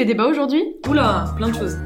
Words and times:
fait 0.00 0.06
débat 0.06 0.28
aujourd'hui 0.28 0.62
Oula, 0.88 1.26
plein 1.36 1.48
de 1.48 1.54
choses. 1.54 1.76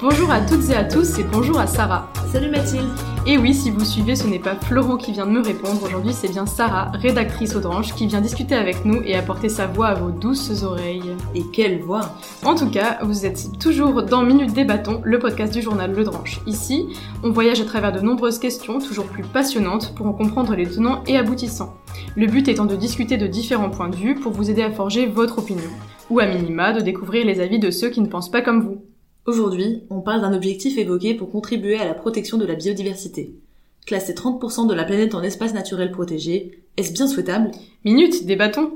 Bonjour 0.00 0.32
à 0.32 0.40
toutes 0.40 0.68
et 0.68 0.74
à 0.74 0.82
tous 0.82 1.16
et 1.20 1.22
bonjour 1.22 1.60
à 1.60 1.68
Sarah. 1.68 2.08
Salut 2.32 2.50
Mathilde. 2.50 2.86
Et 3.26 3.38
oui, 3.38 3.52
si 3.52 3.72
vous 3.72 3.84
suivez, 3.84 4.14
ce 4.14 4.28
n'est 4.28 4.38
pas 4.38 4.54
Florent 4.54 4.96
qui 4.96 5.10
vient 5.10 5.26
de 5.26 5.32
me 5.32 5.42
répondre. 5.42 5.82
Aujourd'hui, 5.84 6.12
c'est 6.12 6.30
bien 6.30 6.46
Sarah, 6.46 6.92
rédactrice 6.92 7.56
au 7.56 7.60
Dranche, 7.60 7.92
qui 7.96 8.06
vient 8.06 8.20
discuter 8.20 8.54
avec 8.54 8.84
nous 8.84 9.02
et 9.04 9.16
apporter 9.16 9.48
sa 9.48 9.66
voix 9.66 9.88
à 9.88 9.94
vos 9.94 10.12
douces 10.12 10.62
oreilles. 10.62 11.16
Et 11.34 11.42
quelle 11.52 11.80
voix 11.80 12.14
En 12.44 12.54
tout 12.54 12.70
cas, 12.70 13.00
vous 13.02 13.26
êtes 13.26 13.58
toujours 13.58 14.04
dans 14.04 14.22
Minute 14.22 14.52
des 14.52 14.62
Bâtons, 14.62 15.00
le 15.02 15.18
podcast 15.18 15.52
du 15.52 15.60
journal 15.60 15.92
Le 15.92 16.04
Dranche. 16.04 16.40
Ici, 16.46 16.86
on 17.24 17.30
voyage 17.30 17.60
à 17.60 17.64
travers 17.64 17.90
de 17.90 17.98
nombreuses 17.98 18.38
questions, 18.38 18.78
toujours 18.78 19.06
plus 19.06 19.24
passionnantes, 19.24 19.92
pour 19.96 20.06
en 20.06 20.12
comprendre 20.12 20.54
les 20.54 20.68
tenants 20.68 21.02
et 21.08 21.16
aboutissants. 21.16 21.74
Le 22.14 22.28
but 22.28 22.46
étant 22.46 22.66
de 22.66 22.76
discuter 22.76 23.16
de 23.16 23.26
différents 23.26 23.70
points 23.70 23.88
de 23.88 23.96
vue 23.96 24.14
pour 24.14 24.30
vous 24.30 24.50
aider 24.50 24.62
à 24.62 24.70
forger 24.70 25.06
votre 25.06 25.40
opinion. 25.40 25.70
Ou 26.10 26.20
à 26.20 26.26
minima, 26.26 26.72
de 26.72 26.80
découvrir 26.80 27.26
les 27.26 27.40
avis 27.40 27.58
de 27.58 27.72
ceux 27.72 27.90
qui 27.90 28.00
ne 28.00 28.06
pensent 28.06 28.30
pas 28.30 28.40
comme 28.40 28.62
vous. 28.62 28.89
Aujourd'hui, 29.26 29.82
on 29.90 30.00
parle 30.00 30.22
d'un 30.22 30.32
objectif 30.32 30.78
évoqué 30.78 31.12
pour 31.12 31.30
contribuer 31.30 31.78
à 31.78 31.84
la 31.84 31.92
protection 31.92 32.38
de 32.38 32.46
la 32.46 32.54
biodiversité. 32.54 33.34
Classer 33.84 34.14
30% 34.14 34.66
de 34.66 34.72
la 34.72 34.84
planète 34.84 35.14
en 35.14 35.22
espace 35.22 35.52
naturel 35.52 35.90
protégé, 35.90 36.62
est-ce 36.78 36.94
bien 36.94 37.06
souhaitable? 37.06 37.50
Minute 37.84 38.24
des 38.24 38.36
bâtons 38.36 38.74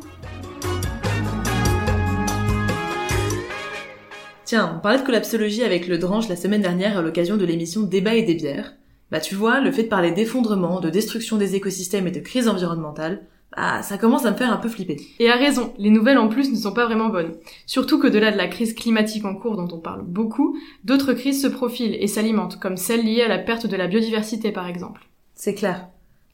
Tiens, 4.45 4.75
on 4.77 4.81
parlait 4.81 4.99
de 4.99 5.07
collapsologie 5.07 5.63
avec 5.63 5.89
le 5.89 5.97
Drange 5.97 6.29
la 6.29 6.37
semaine 6.37 6.61
dernière 6.61 6.99
à 6.99 7.03
l'occasion 7.03 7.39
de 7.39 7.47
l'émission 7.47 7.81
Débat 7.81 8.15
et 8.15 8.23
des 8.23 8.35
bières. 8.35 8.75
Bah 9.11 9.21
tu 9.21 9.35
vois, 9.35 9.61
le 9.61 9.73
fait 9.73 9.85
de 9.85 9.89
parler 9.89 10.13
d'effondrement, 10.13 10.81
de 10.81 10.91
destruction 10.91 11.39
des 11.39 11.55
écosystèmes 11.55 12.07
et 12.07 12.11
de 12.11 12.21
crise 12.21 12.49
environnementale, 12.49 13.23
bah 13.57 13.83
ça 13.83 13.99
commence 13.99 14.25
à 14.25 14.31
me 14.31 14.37
faire 14.37 14.53
un 14.53 14.57
peu 14.57 14.69
flipper. 14.69 14.97
Et 15.19 15.31
à 15.31 15.37
raison, 15.37 15.73
les 15.79 15.91
nouvelles 15.91 16.19
en 16.19 16.29
plus 16.29 16.51
ne 16.51 16.57
sont 16.57 16.73
pas 16.73 16.87
vraiment 16.87 17.09
bonnes. 17.09 17.35
Surtout 17.67 17.99
que 17.99 18.07
delà 18.07 18.33
de 18.33 18.37
la 18.37 18.49
crise 18.49 18.75
climatique 18.75 19.25
en 19.25 19.35
cours 19.35 19.57
dont 19.57 19.69
on 19.75 19.81
parle 19.81 20.03
beaucoup, 20.03 20.57
d'autres 20.85 21.13
crises 21.13 21.43
se 21.43 21.47
profilent 21.47 21.97
et 22.01 22.07
s'alimentent, 22.07 22.59
comme 22.59 22.77
celle 22.77 23.05
liée 23.05 23.23
à 23.23 23.29
la 23.29 23.39
perte 23.39 23.67
de 23.67 23.77
la 23.77 23.87
biodiversité 23.87 24.53
par 24.53 24.67
exemple. 24.67 25.09
C'est 25.35 25.55
clair. 25.55 25.89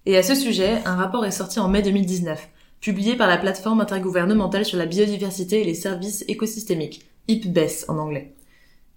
Et 0.06 0.16
à 0.16 0.22
ce 0.22 0.34
sujet, 0.34 0.78
un 0.86 0.94
rapport 0.94 1.26
est 1.26 1.30
sorti 1.30 1.60
en 1.60 1.68
mai 1.68 1.82
2019, 1.82 2.48
publié 2.80 3.16
par 3.16 3.28
la 3.28 3.36
plateforme 3.36 3.80
intergouvernementale 3.80 4.64
sur 4.64 4.78
la 4.78 4.86
biodiversité 4.86 5.60
et 5.60 5.64
les 5.64 5.74
services 5.74 6.24
écosystémiques, 6.28 7.06
IPBES 7.28 7.84
en 7.88 7.98
anglais, 7.98 8.34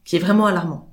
qui 0.05 0.15
est 0.15 0.19
vraiment 0.19 0.45
alarmant. 0.45 0.92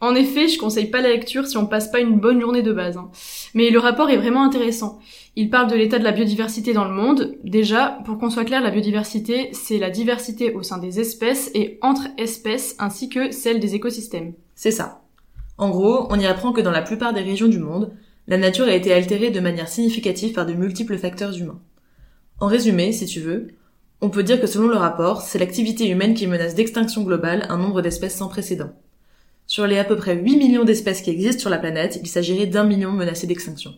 En 0.00 0.14
effet, 0.14 0.46
je 0.46 0.58
conseille 0.58 0.90
pas 0.90 1.00
la 1.00 1.08
lecture 1.08 1.46
si 1.46 1.56
on 1.56 1.66
passe 1.66 1.90
pas 1.90 1.98
une 1.98 2.20
bonne 2.20 2.40
journée 2.40 2.62
de 2.62 2.72
base. 2.72 2.96
hein. 2.96 3.10
Mais 3.54 3.70
le 3.70 3.80
rapport 3.80 4.10
est 4.10 4.16
vraiment 4.16 4.44
intéressant. 4.44 5.00
Il 5.34 5.50
parle 5.50 5.70
de 5.70 5.76
l'état 5.76 5.98
de 5.98 6.04
la 6.04 6.12
biodiversité 6.12 6.72
dans 6.72 6.84
le 6.84 6.94
monde. 6.94 7.34
Déjà, 7.42 7.98
pour 8.04 8.18
qu'on 8.18 8.30
soit 8.30 8.44
clair, 8.44 8.62
la 8.62 8.70
biodiversité, 8.70 9.50
c'est 9.52 9.78
la 9.78 9.90
diversité 9.90 10.54
au 10.54 10.62
sein 10.62 10.78
des 10.78 11.00
espèces 11.00 11.50
et 11.54 11.78
entre 11.82 12.06
espèces 12.16 12.76
ainsi 12.78 13.08
que 13.08 13.32
celle 13.32 13.58
des 13.58 13.74
écosystèmes. 13.74 14.34
C'est 14.54 14.70
ça. 14.70 15.02
En 15.56 15.70
gros, 15.70 16.06
on 16.10 16.20
y 16.20 16.26
apprend 16.26 16.52
que 16.52 16.60
dans 16.60 16.70
la 16.70 16.82
plupart 16.82 17.12
des 17.12 17.22
régions 17.22 17.48
du 17.48 17.58
monde, 17.58 17.92
la 18.28 18.36
nature 18.36 18.66
a 18.66 18.74
été 18.74 18.92
altérée 18.92 19.30
de 19.30 19.40
manière 19.40 19.68
significative 19.68 20.32
par 20.32 20.46
de 20.46 20.52
multiples 20.52 20.98
facteurs 20.98 21.36
humains. 21.36 21.60
En 22.40 22.46
résumé, 22.46 22.92
si 22.92 23.06
tu 23.06 23.18
veux, 23.20 23.48
on 24.00 24.10
peut 24.10 24.22
dire 24.22 24.40
que 24.40 24.46
selon 24.46 24.68
le 24.68 24.76
rapport, 24.76 25.22
c'est 25.22 25.40
l'activité 25.40 25.88
humaine 25.88 26.14
qui 26.14 26.28
menace 26.28 26.54
d'extinction 26.54 27.02
globale 27.02 27.46
un 27.48 27.58
nombre 27.58 27.82
d'espèces 27.82 28.16
sans 28.16 28.28
précédent. 28.28 28.70
Sur 29.48 29.66
les 29.66 29.78
à 29.78 29.84
peu 29.84 29.96
près 29.96 30.14
8 30.14 30.36
millions 30.36 30.64
d'espèces 30.64 31.00
qui 31.00 31.08
existent 31.08 31.40
sur 31.40 31.48
la 31.48 31.56
planète, 31.56 31.98
il 32.02 32.06
s'agirait 32.06 32.44
d'un 32.44 32.64
million 32.64 32.92
menacé 32.92 33.26
d'extinction. 33.26 33.74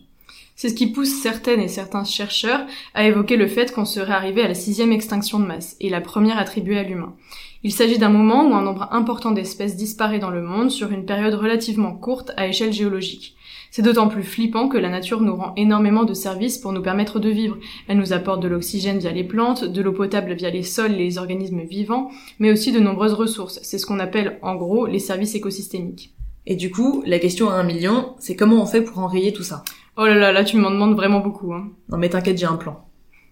C'est 0.57 0.67
ce 0.67 0.73
qui 0.73 0.87
pousse 0.87 1.21
certaines 1.21 1.61
et 1.61 1.69
certains 1.69 2.03
chercheurs 2.03 2.65
à 2.93 3.07
évoquer 3.07 3.37
le 3.37 3.47
fait 3.47 3.71
qu'on 3.71 3.85
serait 3.85 4.11
arrivé 4.11 4.41
à 4.41 4.49
la 4.49 4.53
sixième 4.53 4.91
extinction 4.91 5.39
de 5.39 5.45
masse, 5.45 5.77
et 5.79 5.89
la 5.89 6.01
première 6.01 6.37
attribuée 6.37 6.77
à 6.77 6.83
l'humain. 6.83 7.15
Il 7.63 7.71
s'agit 7.71 7.97
d'un 7.97 8.09
moment 8.09 8.43
où 8.43 8.53
un 8.53 8.63
nombre 8.63 8.89
important 8.91 9.31
d'espèces 9.31 9.77
disparaît 9.77 10.19
dans 10.19 10.29
le 10.29 10.41
monde 10.41 10.71
sur 10.71 10.91
une 10.91 11.05
période 11.05 11.35
relativement 11.35 11.95
courte 11.95 12.33
à 12.35 12.47
échelle 12.47 12.73
géologique. 12.73 13.37
C'est 13.71 13.81
d'autant 13.81 14.09
plus 14.09 14.23
flippant 14.23 14.67
que 14.67 14.77
la 14.77 14.89
nature 14.89 15.21
nous 15.21 15.33
rend 15.33 15.53
énormément 15.55 16.03
de 16.03 16.13
services 16.13 16.57
pour 16.57 16.73
nous 16.73 16.81
permettre 16.81 17.19
de 17.19 17.29
vivre. 17.29 17.57
Elle 17.87 17.97
nous 17.97 18.11
apporte 18.11 18.43
de 18.43 18.49
l'oxygène 18.49 18.99
via 18.99 19.13
les 19.13 19.23
plantes, 19.23 19.63
de 19.63 19.81
l'eau 19.81 19.93
potable 19.93 20.33
via 20.33 20.49
les 20.49 20.63
sols 20.63 20.91
et 20.91 21.05
les 21.05 21.17
organismes 21.17 21.61
vivants, 21.61 22.11
mais 22.37 22.51
aussi 22.51 22.73
de 22.73 22.81
nombreuses 22.81 23.13
ressources. 23.13 23.59
C'est 23.63 23.77
ce 23.77 23.85
qu'on 23.85 23.99
appelle 23.99 24.39
en 24.41 24.55
gros 24.55 24.87
les 24.87 24.99
services 24.99 25.35
écosystémiques. 25.35 26.13
Et 26.45 26.57
du 26.57 26.69
coup, 26.69 27.01
la 27.05 27.17
question 27.17 27.49
à 27.49 27.53
un 27.53 27.63
million, 27.63 28.13
c'est 28.19 28.35
comment 28.35 28.61
on 28.61 28.65
fait 28.65 28.81
pour 28.81 28.99
enrayer 28.99 29.31
tout 29.31 29.43
ça? 29.43 29.63
Oh 29.95 30.05
là 30.05 30.15
là, 30.15 30.33
là 30.33 30.43
tu 30.43 30.57
m'en 30.57 30.71
demandes 30.71 30.95
vraiment 30.95 31.21
beaucoup. 31.21 31.53
Hein. 31.53 31.69
Non 31.89 31.97
mais 31.97 32.09
t'inquiète, 32.09 32.37
j'ai 32.37 32.45
un 32.45 32.57
plan. 32.57 32.83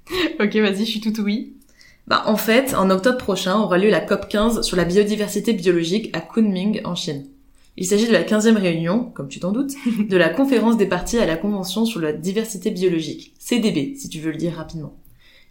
ok, 0.40 0.56
vas-y, 0.56 0.86
je 0.86 0.92
suis 0.92 1.02
tout 1.02 1.20
oui. 1.20 1.58
Bah 2.08 2.24
en 2.28 2.38
fait, 2.38 2.74
en 2.76 2.90
octobre 2.90 3.18
prochain 3.18 3.60
aura 3.60 3.78
lieu 3.78 3.90
la 3.90 4.00
COP 4.00 4.30
15 4.30 4.62
sur 4.62 4.78
la 4.78 4.86
biodiversité 4.86 5.52
biologique 5.52 6.16
à 6.16 6.22
Kunming 6.22 6.80
en 6.86 6.96
Chine. 6.96 7.28
Il 7.82 7.86
s'agit 7.86 8.08
de 8.08 8.12
la 8.12 8.24
15e 8.24 8.58
réunion, 8.58 9.06
comme 9.06 9.30
tu 9.30 9.40
t'en 9.40 9.54
doutes, 9.54 9.72
de 10.10 10.18
la 10.18 10.28
conférence 10.28 10.76
des 10.76 10.86
parties 10.86 11.18
à 11.18 11.26
la 11.26 11.38
Convention 11.38 11.86
sur 11.86 12.02
la 12.02 12.12
diversité 12.12 12.72
biologique, 12.72 13.34
CDB 13.40 13.96
si 13.96 14.10
tu 14.10 14.20
veux 14.20 14.32
le 14.32 14.38
dire 14.38 14.56
rapidement. 14.56 14.98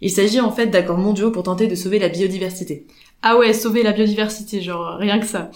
Il 0.03 0.11
s'agit 0.11 0.39
en 0.39 0.53
fait 0.53 0.67
d'accords 0.67 0.99
mondiaux 0.99 1.31
pour 1.31 1.43
tenter 1.43 1.69
de 1.69 1.75
sauver 1.75 1.99
la 1.99 2.11
biodiversité. 2.11 2.87
Ah 3.23 3.39
ouais, 3.39 3.55
sauver 3.55 3.83
la 3.83 3.93
biodiversité, 3.93 4.61
genre 4.61 4.99
rien 4.99 5.19
que 5.19 5.27
ça. 5.27 5.51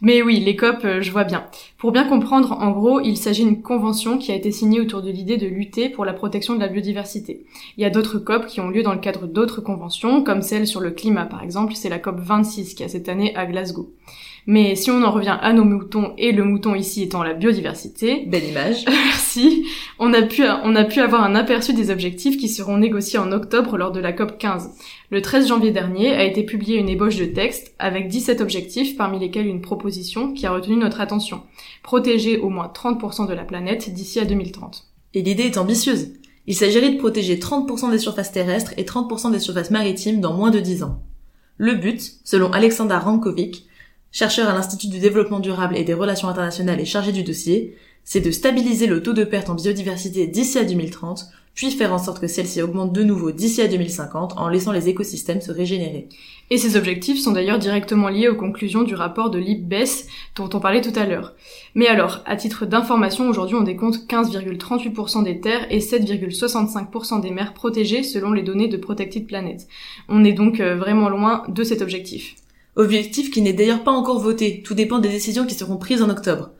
Mais 0.00 0.20
oui, 0.20 0.40
les 0.40 0.56
COP, 0.56 0.84
euh, 0.84 1.00
je 1.00 1.12
vois 1.12 1.22
bien. 1.22 1.46
Pour 1.78 1.92
bien 1.92 2.04
comprendre, 2.04 2.52
en 2.52 2.70
gros, 2.70 3.00
il 3.00 3.18
s'agit 3.18 3.44
d'une 3.44 3.60
convention 3.60 4.16
qui 4.16 4.32
a 4.32 4.34
été 4.34 4.50
signée 4.50 4.80
autour 4.80 5.02
de 5.02 5.10
l'idée 5.10 5.36
de 5.36 5.46
lutter 5.46 5.90
pour 5.90 6.06
la 6.06 6.14
protection 6.14 6.54
de 6.54 6.60
la 6.60 6.68
biodiversité. 6.68 7.44
Il 7.76 7.82
y 7.82 7.84
a 7.84 7.90
d'autres 7.90 8.18
COP 8.18 8.46
qui 8.46 8.62
ont 8.62 8.70
lieu 8.70 8.82
dans 8.82 8.94
le 8.94 8.98
cadre 8.98 9.26
d'autres 9.26 9.60
conventions, 9.60 10.24
comme 10.24 10.40
celle 10.40 10.66
sur 10.66 10.80
le 10.80 10.90
climat 10.90 11.26
par 11.26 11.42
exemple, 11.42 11.74
c'est 11.74 11.90
la 11.90 11.98
COP 11.98 12.18
26 12.18 12.74
qui 12.74 12.82
a 12.82 12.88
cette 12.88 13.10
année 13.10 13.36
à 13.36 13.44
Glasgow. 13.44 13.92
Mais 14.46 14.76
si 14.76 14.92
on 14.92 15.02
en 15.02 15.10
revient 15.10 15.36
à 15.40 15.52
nos 15.52 15.64
moutons, 15.64 16.12
et 16.18 16.30
le 16.30 16.44
mouton 16.44 16.76
ici 16.76 17.02
étant 17.02 17.24
la 17.24 17.34
biodiversité, 17.34 18.24
Belle 18.26 18.44
image. 18.44 18.84
merci, 18.88 19.66
on 19.98 20.12
a, 20.14 20.22
pu, 20.22 20.44
on 20.62 20.76
a 20.76 20.84
pu 20.84 21.00
avoir 21.00 21.24
un 21.24 21.34
aperçu 21.34 21.72
des 21.72 21.90
objectifs 21.90 22.36
qui 22.36 22.48
seront 22.48 22.76
négociés 22.76 23.18
en 23.18 23.32
octobre 23.32 23.76
lors 23.76 23.90
de 23.90 23.98
la 23.98 24.12
COP 24.12 24.38
15. 24.38 24.70
Le 25.10 25.20
13 25.20 25.48
janvier 25.48 25.72
dernier 25.72 26.12
a 26.12 26.24
été 26.24 26.44
publiée 26.44 26.78
une 26.78 26.88
ébauche 26.88 27.16
de 27.16 27.26
texte 27.26 27.74
avec 27.78 28.08
17 28.08 28.40
objectifs, 28.40 28.96
parmi 28.96 29.18
lesquels 29.18 29.46
une 29.46 29.60
proposition 29.60 30.32
qui 30.32 30.46
a 30.46 30.52
retenu 30.52 30.76
notre 30.76 31.00
attention. 31.00 31.42
Protéger 31.82 32.38
au 32.38 32.48
moins 32.48 32.72
30% 32.74 33.28
de 33.28 33.34
la 33.34 33.44
planète 33.44 33.92
d'ici 33.92 34.20
à 34.20 34.24
2030. 34.24 34.88
Et 35.14 35.22
l'idée 35.22 35.44
est 35.44 35.58
ambitieuse. 35.58 36.08
Il 36.46 36.54
s'agirait 36.54 36.90
de 36.92 36.98
protéger 36.98 37.36
30% 37.36 37.90
des 37.90 37.98
surfaces 37.98 38.32
terrestres 38.32 38.74
et 38.76 38.84
30% 38.84 39.32
des 39.32 39.38
surfaces 39.38 39.70
maritimes 39.70 40.20
dans 40.20 40.34
moins 40.34 40.50
de 40.50 40.60
10 40.60 40.82
ans. 40.82 41.02
Le 41.56 41.74
but, 41.74 42.18
selon 42.24 42.52
Alexander 42.52 42.96
Rankovic, 42.96 43.66
chercheur 44.12 44.48
à 44.48 44.54
l'Institut 44.54 44.88
du 44.88 44.98
développement 44.98 45.40
durable 45.40 45.76
et 45.76 45.84
des 45.84 45.94
relations 45.94 46.28
internationales 46.28 46.80
et 46.80 46.84
chargé 46.84 47.12
du 47.12 47.22
dossier, 47.22 47.76
c'est 48.04 48.20
de 48.20 48.30
stabiliser 48.30 48.86
le 48.86 49.02
taux 49.02 49.12
de 49.12 49.24
perte 49.24 49.50
en 49.50 49.54
biodiversité 49.54 50.26
d'ici 50.26 50.58
à 50.58 50.64
2030, 50.64 51.26
puis 51.56 51.70
faire 51.70 51.94
en 51.94 51.98
sorte 51.98 52.20
que 52.20 52.26
celle-ci 52.26 52.60
augmente 52.60 52.92
de 52.92 53.02
nouveau 53.02 53.32
d'ici 53.32 53.62
à 53.62 53.66
2050 53.66 54.34
en 54.36 54.48
laissant 54.48 54.72
les 54.72 54.90
écosystèmes 54.90 55.40
se 55.40 55.50
régénérer. 55.50 56.08
Et 56.50 56.58
ces 56.58 56.76
objectifs 56.76 57.18
sont 57.18 57.32
d'ailleurs 57.32 57.58
directement 57.58 58.08
liés 58.08 58.28
aux 58.28 58.36
conclusions 58.36 58.82
du 58.82 58.94
rapport 58.94 59.30
de 59.30 59.38
l'IPBES 59.38 60.06
dont 60.36 60.50
on 60.52 60.60
parlait 60.60 60.82
tout 60.82 60.92
à 60.94 61.06
l'heure. 61.06 61.34
Mais 61.74 61.88
alors, 61.88 62.22
à 62.26 62.36
titre 62.36 62.66
d'information, 62.66 63.28
aujourd'hui 63.28 63.56
on 63.56 63.62
décompte 63.62 64.06
15,38% 64.06 65.24
des 65.24 65.40
terres 65.40 65.66
et 65.70 65.78
7,65% 65.78 67.22
des 67.22 67.30
mers 67.30 67.54
protégées 67.54 68.02
selon 68.02 68.32
les 68.32 68.42
données 68.42 68.68
de 68.68 68.76
Protected 68.76 69.26
Planet. 69.26 69.66
On 70.10 70.24
est 70.24 70.34
donc 70.34 70.60
euh, 70.60 70.76
vraiment 70.76 71.08
loin 71.08 71.42
de 71.48 71.64
cet 71.64 71.80
objectif. 71.80 72.36
Objectif 72.76 73.30
qui 73.30 73.40
n'est 73.40 73.54
d'ailleurs 73.54 73.82
pas 73.82 73.92
encore 73.92 74.20
voté, 74.20 74.62
tout 74.62 74.74
dépend 74.74 74.98
des 74.98 75.08
décisions 75.08 75.46
qui 75.46 75.54
seront 75.54 75.78
prises 75.78 76.02
en 76.02 76.10
octobre. 76.10 76.50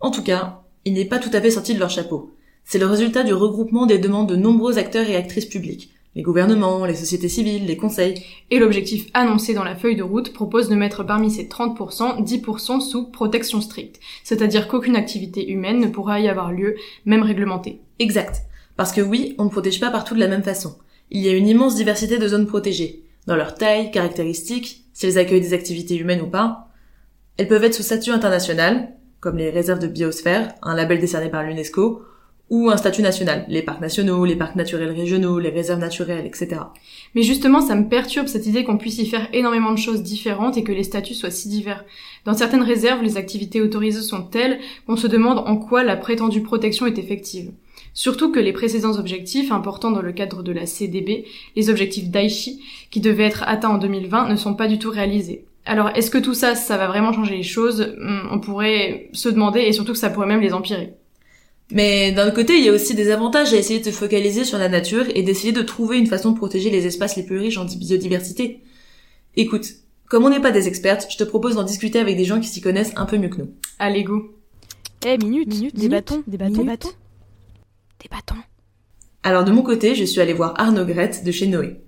En 0.00 0.10
tout 0.10 0.22
cas, 0.22 0.60
il 0.84 0.92
n'est 0.92 1.06
pas 1.06 1.18
tout 1.18 1.30
à 1.32 1.40
fait 1.40 1.50
sorti 1.50 1.72
de 1.72 1.78
leur 1.78 1.88
chapeau. 1.88 2.31
C'est 2.64 2.78
le 2.78 2.86
résultat 2.86 3.22
du 3.22 3.34
regroupement 3.34 3.86
des 3.86 3.98
demandes 3.98 4.28
de 4.28 4.36
nombreux 4.36 4.78
acteurs 4.78 5.08
et 5.08 5.16
actrices 5.16 5.46
publics. 5.46 5.92
Les 6.14 6.22
gouvernements, 6.22 6.84
les 6.84 6.94
sociétés 6.94 7.28
civiles, 7.28 7.64
les 7.64 7.76
conseils. 7.76 8.22
Et 8.50 8.58
l'objectif 8.58 9.08
annoncé 9.14 9.54
dans 9.54 9.64
la 9.64 9.76
feuille 9.76 9.96
de 9.96 10.02
route 10.02 10.32
propose 10.32 10.68
de 10.68 10.74
mettre 10.74 11.04
parmi 11.04 11.30
ces 11.30 11.44
30%, 11.44 12.22
10% 12.22 12.80
sous 12.80 13.06
protection 13.06 13.62
stricte. 13.62 13.98
C'est-à-dire 14.22 14.68
qu'aucune 14.68 14.96
activité 14.96 15.50
humaine 15.50 15.80
ne 15.80 15.88
pourra 15.88 16.20
y 16.20 16.28
avoir 16.28 16.52
lieu, 16.52 16.76
même 17.06 17.22
réglementée. 17.22 17.80
Exact. 17.98 18.42
Parce 18.76 18.92
que 18.92 19.00
oui, 19.00 19.34
on 19.38 19.44
ne 19.44 19.50
protège 19.50 19.80
pas 19.80 19.90
partout 19.90 20.14
de 20.14 20.20
la 20.20 20.28
même 20.28 20.42
façon. 20.42 20.76
Il 21.10 21.20
y 21.22 21.28
a 21.28 21.36
une 21.36 21.48
immense 21.48 21.76
diversité 21.76 22.18
de 22.18 22.28
zones 22.28 22.46
protégées. 22.46 23.04
Dans 23.26 23.36
leur 23.36 23.54
taille, 23.54 23.90
caractéristiques, 23.90 24.84
si 24.92 25.06
elles 25.06 25.18
accueillent 25.18 25.40
des 25.40 25.54
activités 25.54 25.96
humaines 25.96 26.22
ou 26.22 26.28
pas. 26.28 26.68
Elles 27.38 27.48
peuvent 27.48 27.64
être 27.64 27.74
sous 27.74 27.82
statut 27.82 28.10
international, 28.10 28.92
comme 29.20 29.38
les 29.38 29.50
réserves 29.50 29.78
de 29.78 29.86
biosphère, 29.86 30.54
un 30.62 30.74
label 30.74 31.00
décerné 31.00 31.30
par 31.30 31.42
l'UNESCO, 31.42 32.02
ou 32.52 32.68
un 32.68 32.76
statut 32.76 33.00
national, 33.00 33.46
les 33.48 33.62
parcs 33.62 33.80
nationaux, 33.80 34.26
les 34.26 34.36
parcs 34.36 34.56
naturels 34.56 34.90
régionaux, 34.90 35.38
les 35.38 35.48
réserves 35.48 35.80
naturelles, 35.80 36.26
etc. 36.26 36.60
Mais 37.14 37.22
justement, 37.22 37.62
ça 37.62 37.74
me 37.74 37.88
perturbe 37.88 38.26
cette 38.26 38.46
idée 38.46 38.62
qu'on 38.62 38.76
puisse 38.76 38.98
y 38.98 39.06
faire 39.06 39.26
énormément 39.32 39.72
de 39.72 39.78
choses 39.78 40.02
différentes 40.02 40.58
et 40.58 40.62
que 40.62 40.70
les 40.70 40.82
statuts 40.82 41.14
soient 41.14 41.30
si 41.30 41.48
divers. 41.48 41.86
Dans 42.26 42.34
certaines 42.34 42.62
réserves, 42.62 43.02
les 43.02 43.16
activités 43.16 43.62
autorisées 43.62 44.02
sont 44.02 44.20
telles 44.20 44.58
qu'on 44.86 44.96
se 44.96 45.06
demande 45.06 45.38
en 45.38 45.56
quoi 45.56 45.82
la 45.82 45.96
prétendue 45.96 46.42
protection 46.42 46.84
est 46.84 46.98
effective. 46.98 47.52
Surtout 47.94 48.30
que 48.30 48.40
les 48.40 48.52
précédents 48.52 48.98
objectifs 48.98 49.50
importants 49.50 49.90
dans 49.90 50.02
le 50.02 50.12
cadre 50.12 50.42
de 50.42 50.52
la 50.52 50.66
CDB, 50.66 51.24
les 51.56 51.70
objectifs 51.70 52.10
d'Aichi, 52.10 52.62
qui 52.90 53.00
devaient 53.00 53.24
être 53.24 53.44
atteints 53.46 53.70
en 53.70 53.78
2020, 53.78 54.28
ne 54.28 54.36
sont 54.36 54.54
pas 54.54 54.68
du 54.68 54.78
tout 54.78 54.90
réalisés. 54.90 55.46
Alors, 55.64 55.88
est-ce 55.94 56.10
que 56.10 56.18
tout 56.18 56.34
ça, 56.34 56.54
ça 56.54 56.76
va 56.76 56.86
vraiment 56.86 57.14
changer 57.14 57.36
les 57.36 57.42
choses? 57.42 57.94
Hmm, 57.98 58.28
On 58.30 58.40
pourrait 58.40 59.08
se 59.14 59.30
demander, 59.30 59.60
et 59.60 59.72
surtout 59.72 59.92
que 59.92 59.98
ça 59.98 60.10
pourrait 60.10 60.26
même 60.26 60.42
les 60.42 60.52
empirer. 60.52 60.92
Mais 61.70 62.12
d'un 62.12 62.26
autre 62.26 62.34
côté, 62.34 62.58
il 62.58 62.64
y 62.64 62.68
a 62.68 62.72
aussi 62.72 62.94
des 62.94 63.10
avantages 63.10 63.52
à 63.54 63.56
essayer 63.56 63.80
de 63.80 63.84
se 63.84 63.90
focaliser 63.90 64.44
sur 64.44 64.58
la 64.58 64.68
nature 64.68 65.06
et 65.14 65.22
d'essayer 65.22 65.52
de 65.52 65.62
trouver 65.62 65.98
une 65.98 66.06
façon 66.06 66.32
de 66.32 66.36
protéger 66.36 66.70
les 66.70 66.86
espaces 66.86 67.16
les 67.16 67.22
plus 67.22 67.38
riches 67.38 67.56
en 67.56 67.64
biodiversité. 67.64 68.62
Écoute, 69.36 69.66
comme 70.08 70.24
on 70.24 70.30
n'est 70.30 70.40
pas 70.40 70.50
des 70.50 70.68
expertes, 70.68 71.06
je 71.10 71.16
te 71.16 71.24
propose 71.24 71.54
d'en 71.54 71.62
discuter 71.62 71.98
avec 71.98 72.16
des 72.18 72.24
gens 72.26 72.40
qui 72.40 72.48
s'y 72.48 72.60
connaissent 72.60 72.92
un 72.96 73.06
peu 73.06 73.16
mieux 73.16 73.30
que 73.30 73.38
nous. 73.38 73.54
Allez, 73.78 74.04
go 74.04 74.36
Eh, 75.06 75.16
minute, 75.16 75.48
minute, 75.48 75.74
des 75.74 75.88
bâtons, 75.88 76.22
des 76.26 76.36
bâtons, 76.36 76.52
des 76.58 76.64
bâtons. 76.64 76.90
Des 78.02 78.08
bâtons. 78.10 78.42
Alors 79.22 79.44
de 79.44 79.52
mon 79.52 79.62
côté, 79.62 79.94
je 79.94 80.04
suis 80.04 80.20
allée 80.20 80.34
voir 80.34 80.52
Arnaud 80.60 80.84
Grette 80.84 81.24
de 81.24 81.30
chez 81.30 81.46
Noé. 81.46 81.80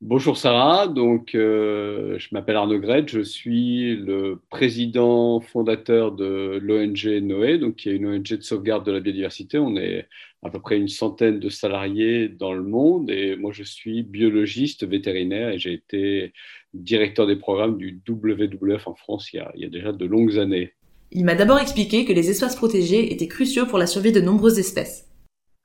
Bonjour 0.00 0.36
Sarah, 0.36 0.86
donc 0.86 1.34
euh, 1.34 2.20
je 2.20 2.28
m'appelle 2.30 2.54
Arnaud 2.54 2.78
Gret, 2.78 3.04
je 3.08 3.18
suis 3.18 3.96
le 3.96 4.40
président 4.48 5.40
fondateur 5.40 6.12
de 6.12 6.60
l'ONG 6.62 7.20
Noé, 7.20 7.58
donc 7.58 7.74
qui 7.74 7.88
est 7.88 7.96
une 7.96 8.06
ONG 8.06 8.22
de 8.22 8.40
sauvegarde 8.40 8.86
de 8.86 8.92
la 8.92 9.00
biodiversité. 9.00 9.58
On 9.58 9.76
est 9.76 10.06
à 10.44 10.50
peu 10.50 10.60
près 10.60 10.76
une 10.76 10.86
centaine 10.86 11.40
de 11.40 11.48
salariés 11.48 12.28
dans 12.28 12.52
le 12.52 12.62
monde 12.62 13.10
et 13.10 13.34
moi 13.34 13.50
je 13.52 13.64
suis 13.64 14.04
biologiste 14.04 14.86
vétérinaire 14.86 15.48
et 15.48 15.58
j'ai 15.58 15.72
été 15.72 16.32
directeur 16.74 17.26
des 17.26 17.34
programmes 17.36 17.76
du 17.76 18.00
WWF 18.08 18.86
en 18.86 18.94
France 18.94 19.32
il 19.32 19.38
y 19.38 19.40
a, 19.40 19.50
il 19.56 19.62
y 19.62 19.64
a 19.64 19.68
déjà 19.68 19.90
de 19.90 20.06
longues 20.06 20.38
années. 20.38 20.74
Il 21.10 21.24
m'a 21.24 21.34
d'abord 21.34 21.58
expliqué 21.58 22.04
que 22.04 22.12
les 22.12 22.30
espaces 22.30 22.54
protégés 22.54 23.12
étaient 23.12 23.26
cruciaux 23.26 23.66
pour 23.66 23.78
la 23.78 23.88
survie 23.88 24.12
de 24.12 24.20
nombreuses 24.20 24.60
espèces. 24.60 25.07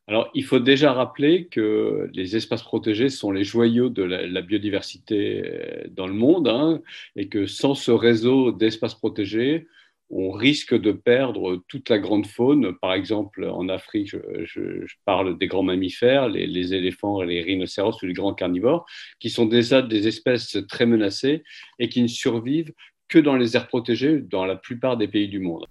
Alors, 0.08 0.30
il 0.34 0.44
faut 0.44 0.60
déjà 0.60 0.92
rappeler 0.92 1.48
que 1.48 2.10
les 2.14 2.36
espaces 2.36 2.64
protégés 2.64 3.10
sont 3.10 3.32
les 3.32 3.46
joyaux 3.46 3.90
de 3.90 4.04
la, 4.04 4.42
biodiversité 4.42 5.44
euh, 5.46 5.84
dans 5.92 6.08
le 6.08 6.14
monde 6.14 6.50
hein, 6.50 6.82
et 7.16 7.30
que 7.30 7.46
sans 7.48 7.74
ce 7.74 7.92
réseau 7.92 8.52
d'espaces 8.52 8.96
protégés, 8.96 9.66
on 10.10 10.32
risque 10.32 10.76
de 10.80 10.92
perdre 10.92 11.64
toute 11.70 11.90
la 11.90 12.00
grande 12.00 12.28
faune. 12.28 12.76
Par 12.82 12.94
exemple, 12.94 13.46
en 13.46 13.70
Afrique, 13.70 14.10
je, 14.10 14.86
parle 15.06 15.38
des 15.38 15.48
grands 15.48 15.64
mammifères, 15.64 16.28
les, 16.28 16.74
éléphants 16.74 17.22
et 17.24 17.26
les 17.26 17.42
rhinocéros 17.42 18.02
ou 18.02 18.06
les 18.06 18.14
grands 18.14 18.34
carnivores, 18.34 18.86
qui 19.20 19.30
sont 19.30 19.46
déjà 19.46 19.82
des 19.82 20.08
espèces 20.08 20.58
très 20.68 20.86
menacées 20.86 21.44
et 21.80 21.88
qui 21.90 22.02
ne 22.02 22.08
survivent 22.08 22.74
que 23.08 23.20
dans 23.20 23.38
les 23.38 23.56
aires 23.56 23.68
protégées 23.68 24.20
dans 24.20 24.46
la 24.46 24.56
plupart 24.58 24.98
des 24.98 25.08
pays 25.08 25.30
du 25.30 25.40
monde. 25.40 25.66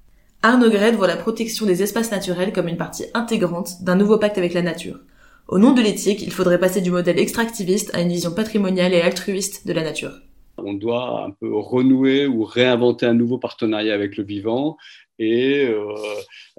Arnaud 0.44 0.70
Gred 0.70 0.96
voit 0.96 1.06
la 1.06 1.16
protection 1.16 1.66
des 1.66 1.84
espaces 1.84 2.10
naturels 2.10 2.52
comme 2.52 2.66
une 2.66 2.76
partie 2.76 3.04
intégrante 3.14 3.80
d'un 3.84 3.94
nouveau 3.94 4.18
pacte 4.18 4.38
avec 4.38 4.54
la 4.54 4.62
nature. 4.62 4.98
Au 5.46 5.60
nom 5.60 5.72
de 5.72 5.80
l'éthique, 5.80 6.20
il 6.20 6.32
faudrait 6.32 6.58
passer 6.58 6.80
du 6.80 6.90
modèle 6.90 7.20
extractiviste 7.20 7.94
à 7.94 8.00
une 8.00 8.08
vision 8.08 8.34
patrimoniale 8.34 8.92
et 8.92 9.02
altruiste 9.02 9.68
de 9.68 9.72
la 9.72 9.84
nature. 9.84 10.10
On 10.56 10.72
doit 10.72 11.24
un 11.24 11.30
peu 11.30 11.56
renouer 11.56 12.26
ou 12.26 12.42
réinventer 12.42 13.06
un 13.06 13.14
nouveau 13.14 13.38
partenariat 13.38 13.94
avec 13.94 14.16
le 14.16 14.24
vivant 14.24 14.76
et 15.20 15.68
euh, 15.68 15.94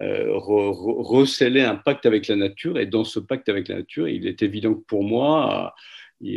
euh 0.02 0.30
receller 0.32 1.62
un 1.62 1.76
pacte 1.76 2.06
avec 2.06 2.30
la 2.30 2.38
nature. 2.38 2.80
Et 2.80 2.86
dans 2.86 3.04
ce 3.04 3.20
pacte 3.20 3.50
avec 3.50 3.68
la 3.68 3.76
nature, 3.76 4.08
il 4.08 4.28
est 4.28 4.42
évident 4.44 4.76
que 4.76 4.86
pour 4.88 5.04
moi, 5.04 5.76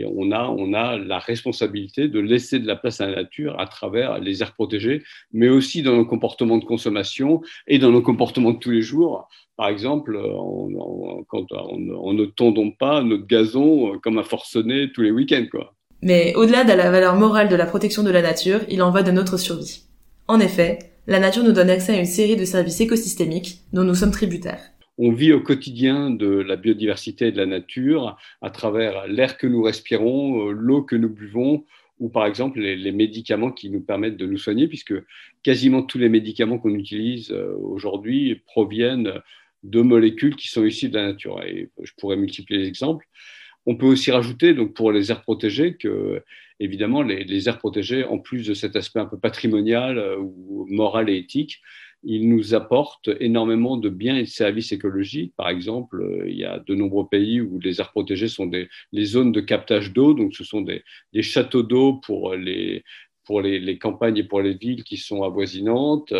on 0.06 0.32
a, 0.32 0.48
on 0.48 0.72
a 0.72 0.96
la 0.96 1.18
responsabilité 1.18 2.08
de 2.08 2.20
laisser 2.20 2.58
de 2.58 2.66
la 2.66 2.76
place 2.76 3.00
à 3.00 3.06
la 3.06 3.16
nature 3.16 3.58
à 3.58 3.66
travers 3.66 4.18
les 4.18 4.42
aires 4.42 4.54
protégées, 4.54 5.02
mais 5.32 5.48
aussi 5.48 5.82
dans 5.82 5.96
nos 5.96 6.04
comportements 6.04 6.58
de 6.58 6.64
consommation 6.64 7.42
et 7.66 7.78
dans 7.78 7.90
nos 7.90 8.02
comportements 8.02 8.52
de 8.52 8.58
tous 8.58 8.70
les 8.70 8.82
jours. 8.82 9.28
Par 9.56 9.68
exemple, 9.68 10.16
on, 10.16 11.24
quand 11.28 11.46
on, 11.52 12.12
ne 12.12 12.24
tondons 12.26 12.70
pas 12.70 13.02
notre 13.02 13.26
gazon 13.26 13.98
comme 14.02 14.18
un 14.18 14.22
forcené 14.22 14.90
tous 14.92 15.02
les 15.02 15.10
week-ends. 15.10 15.46
Quoi. 15.50 15.74
Mais 16.02 16.34
au-delà 16.34 16.64
de 16.64 16.72
la 16.72 16.90
valeur 16.90 17.16
morale 17.16 17.48
de 17.48 17.56
la 17.56 17.66
protection 17.66 18.02
de 18.02 18.10
la 18.10 18.22
nature, 18.22 18.60
il 18.68 18.82
en 18.82 18.90
va 18.90 19.02
de 19.02 19.10
notre 19.10 19.38
survie. 19.38 19.84
En 20.28 20.40
effet, 20.40 20.78
la 21.06 21.20
nature 21.20 21.44
nous 21.44 21.52
donne 21.52 21.70
accès 21.70 21.94
à 21.94 21.98
une 21.98 22.04
série 22.04 22.36
de 22.36 22.44
services 22.44 22.80
écosystémiques 22.80 23.60
dont 23.72 23.84
nous 23.84 23.94
sommes 23.94 24.10
tributaires 24.10 24.72
on 24.98 25.12
vit 25.12 25.32
au 25.32 25.40
quotidien 25.40 26.10
de 26.10 26.26
la 26.26 26.56
biodiversité 26.56 27.28
et 27.28 27.32
de 27.32 27.36
la 27.36 27.46
nature 27.46 28.16
à 28.40 28.50
travers 28.50 29.06
l'air 29.06 29.36
que 29.36 29.46
nous 29.46 29.62
respirons, 29.62 30.48
euh, 30.48 30.52
l'eau 30.52 30.82
que 30.82 30.96
nous 30.96 31.10
buvons, 31.10 31.64
ou 31.98 32.08
par 32.08 32.26
exemple 32.26 32.60
les, 32.60 32.92
médicaments 32.92 33.52
qui 33.52 33.70
nous 33.70 33.80
permettent 33.80 34.16
de 34.16 34.26
nous 34.26 34.38
soigner, 34.38 34.68
puisque 34.68 34.94
quasiment 35.42 35.82
tous 35.82 35.98
les 35.98 36.08
médicaments 36.08 36.58
qu'on 36.58 36.74
utilise 36.74 37.30
euh, 37.30 37.54
aujourd'hui 37.58 38.42
proviennent 38.46 39.12
de 39.62 39.80
molécules 39.80 40.36
qui 40.36 40.48
sont 40.48 40.64
issues 40.64 40.88
de 40.88 40.96
la 40.96 41.06
nature. 41.06 41.42
Et 41.42 41.70
je 41.82 41.92
pourrais 41.98 42.16
multiplier 42.16 42.60
les 42.60 42.68
exemples. 42.68 43.06
On 43.64 43.76
peut 43.76 43.86
aussi 43.86 44.12
rajouter, 44.12 44.54
donc 44.54 44.74
pour 44.74 44.92
les 44.92 45.10
aires 45.10 45.22
protégées, 45.22 45.74
que 45.74 46.22
évidemment 46.60 47.02
les, 47.02 47.24
les 47.24 47.48
aires 47.48 47.58
protégées, 47.58 48.04
en 48.04 48.18
plus 48.18 48.46
de 48.46 48.54
cet 48.54 48.76
aspect 48.76 49.00
un 49.00 49.06
peu 49.06 49.18
patrimonial 49.18 49.98
euh, 49.98 50.18
ou 50.18 50.66
moral 50.70 51.10
et 51.10 51.16
éthique, 51.16 51.60
il 52.08 52.28
nous 52.28 52.54
apporte 52.54 53.10
énormément 53.18 53.76
de 53.76 53.88
biens 53.88 54.16
et 54.16 54.22
de 54.22 54.28
services 54.28 54.70
écologiques. 54.70 55.34
Par 55.36 55.48
exemple, 55.48 56.00
euh, 56.00 56.30
il 56.30 56.36
y 56.36 56.44
a 56.44 56.60
de 56.60 56.74
nombreux 56.74 57.08
pays 57.08 57.40
où 57.40 57.58
les 57.58 57.80
aires 57.80 57.90
protégées 57.90 58.28
sont 58.28 58.46
des, 58.46 58.68
les 58.92 59.04
zones 59.04 59.32
de 59.32 59.40
captage 59.40 59.92
d'eau, 59.92 60.14
donc 60.14 60.32
ce 60.34 60.44
sont 60.44 60.60
des, 60.60 60.84
châteaux 61.20 61.64
d'eau 61.64 61.94
pour 61.94 62.34
les, 62.34 62.84
pour 63.24 63.40
les, 63.40 63.58
les, 63.58 63.76
campagnes 63.78 64.18
et 64.18 64.24
pour 64.24 64.40
les 64.40 64.54
villes 64.54 64.84
qui 64.84 64.98
sont 64.98 65.24
avoisinantes. 65.24 66.14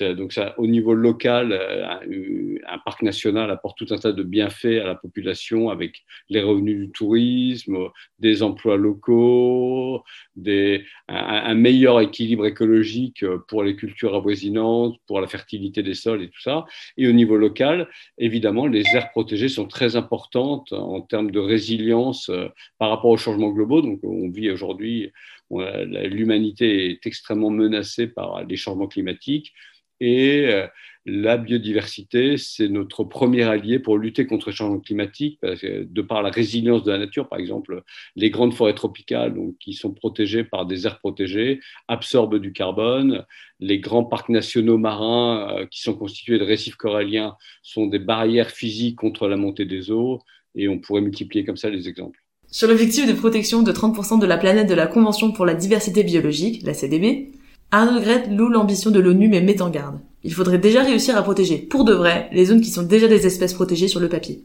Donc 0.00 0.38
au 0.58 0.66
niveau 0.66 0.92
local, 0.92 1.52
euh, 1.52 2.58
un, 2.66 2.78
parc 2.78 3.02
national 3.02 3.50
apporte 3.50 3.78
tout 3.78 3.86
un 3.90 3.96
tas 3.96 4.12
de 4.12 4.22
bienfaits 4.22 4.80
à 4.82 4.84
la 4.84 4.94
population 4.94 5.70
avec 5.70 6.04
les 6.28 6.42
revenus 6.42 6.78
du 6.78 6.90
tourisme, 6.90 7.88
des 8.18 8.42
emplois 8.42 8.76
locaux, 8.76 10.04
des, 10.36 10.84
un, 11.08 11.54
meilleur 11.54 12.00
équilibre 12.00 12.44
écologique 12.44 13.24
pour 13.48 13.62
les 13.62 13.76
cultures 13.76 14.14
avoisinantes, 14.14 14.98
pour 15.06 15.22
la 15.22 15.26
fertilité 15.26 15.82
des 15.82 15.94
sols 15.94 16.22
et 16.22 16.28
tout 16.28 16.40
ça. 16.40 16.66
Et 16.98 17.08
au 17.08 17.12
niveau 17.12 17.36
local, 17.36 17.88
évidemment, 18.18 18.66
les 18.66 18.84
aires 18.94 19.10
protégées 19.10 19.48
sont 19.48 19.66
très 19.66 19.96
importantes 19.96 20.72
en 20.74 21.00
termes 21.00 21.30
de 21.30 21.40
résilience 21.40 22.28
euh, 22.28 22.48
par 22.78 22.90
rapport 22.90 23.10
aux 23.10 23.16
changements 23.16 23.50
globaux. 23.50 23.80
Donc 23.80 24.00
on 24.04 24.28
vit 24.28 24.50
aujourd'hui, 24.50 25.12
l'humanité 25.50 26.90
est 26.90 27.06
extrêmement 27.06 27.50
menacée 27.50 28.06
par 28.06 28.44
les 28.44 28.56
changements 28.56 28.86
climatiques. 28.86 29.54
Et 30.00 30.46
euh, 30.46 30.66
la 31.10 31.38
biodiversité, 31.38 32.36
c'est 32.36 32.68
notre 32.68 33.02
premier 33.02 33.42
allié 33.44 33.78
pour 33.78 33.96
lutter 33.96 34.26
contre 34.26 34.50
le 34.50 34.54
changement 34.54 34.78
climatique, 34.78 35.40
de 35.42 36.02
par 36.02 36.22
la 36.22 36.30
résilience 36.30 36.84
de 36.84 36.92
la 36.92 36.98
nature, 36.98 37.28
par 37.28 37.38
exemple, 37.38 37.82
les 38.14 38.28
grandes 38.28 38.52
forêts 38.52 38.74
tropicales, 38.74 39.34
donc, 39.34 39.56
qui 39.58 39.72
sont 39.72 39.92
protégées 39.92 40.44
par 40.44 40.66
des 40.66 40.86
aires 40.86 40.98
protégées, 40.98 41.60
absorbent 41.88 42.38
du 42.38 42.52
carbone. 42.52 43.24
Les 43.58 43.78
grands 43.78 44.04
parcs 44.04 44.28
nationaux 44.28 44.76
marins, 44.76 45.56
euh, 45.56 45.66
qui 45.66 45.80
sont 45.80 45.94
constitués 45.94 46.38
de 46.38 46.44
récifs 46.44 46.76
coralliens, 46.76 47.36
sont 47.62 47.86
des 47.86 47.98
barrières 47.98 48.50
physiques 48.50 48.96
contre 48.96 49.28
la 49.28 49.36
montée 49.36 49.64
des 49.64 49.90
eaux, 49.90 50.20
et 50.54 50.68
on 50.68 50.78
pourrait 50.78 51.00
multiplier 51.00 51.44
comme 51.44 51.56
ça 51.56 51.70
les 51.70 51.88
exemples. 51.88 52.20
Sur 52.50 52.68
l'objectif 52.68 53.06
de 53.06 53.12
protection 53.12 53.62
de 53.62 53.72
30% 53.72 54.18
de 54.20 54.26
la 54.26 54.36
planète 54.36 54.68
de 54.68 54.74
la 54.74 54.86
Convention 54.86 55.32
pour 55.32 55.46
la 55.46 55.54
diversité 55.54 56.02
biologique, 56.02 56.62
la 56.64 56.74
CDB, 56.74 57.30
Arnaud 57.70 58.00
Gret 58.00 58.28
loue 58.30 58.48
l'ambition 58.48 58.90
de 58.90 58.98
l'ONU 58.98 59.28
mais 59.28 59.42
met 59.42 59.60
en 59.60 59.68
garde. 59.68 59.98
Il 60.24 60.32
faudrait 60.32 60.58
déjà 60.58 60.82
réussir 60.82 61.16
à 61.16 61.22
protéger, 61.22 61.58
pour 61.58 61.84
de 61.84 61.92
vrai, 61.92 62.28
les 62.32 62.46
zones 62.46 62.62
qui 62.62 62.70
sont 62.70 62.82
déjà 62.82 63.08
des 63.08 63.26
espèces 63.26 63.52
protégées 63.52 63.88
sur 63.88 64.00
le 64.00 64.08
papier. 64.08 64.42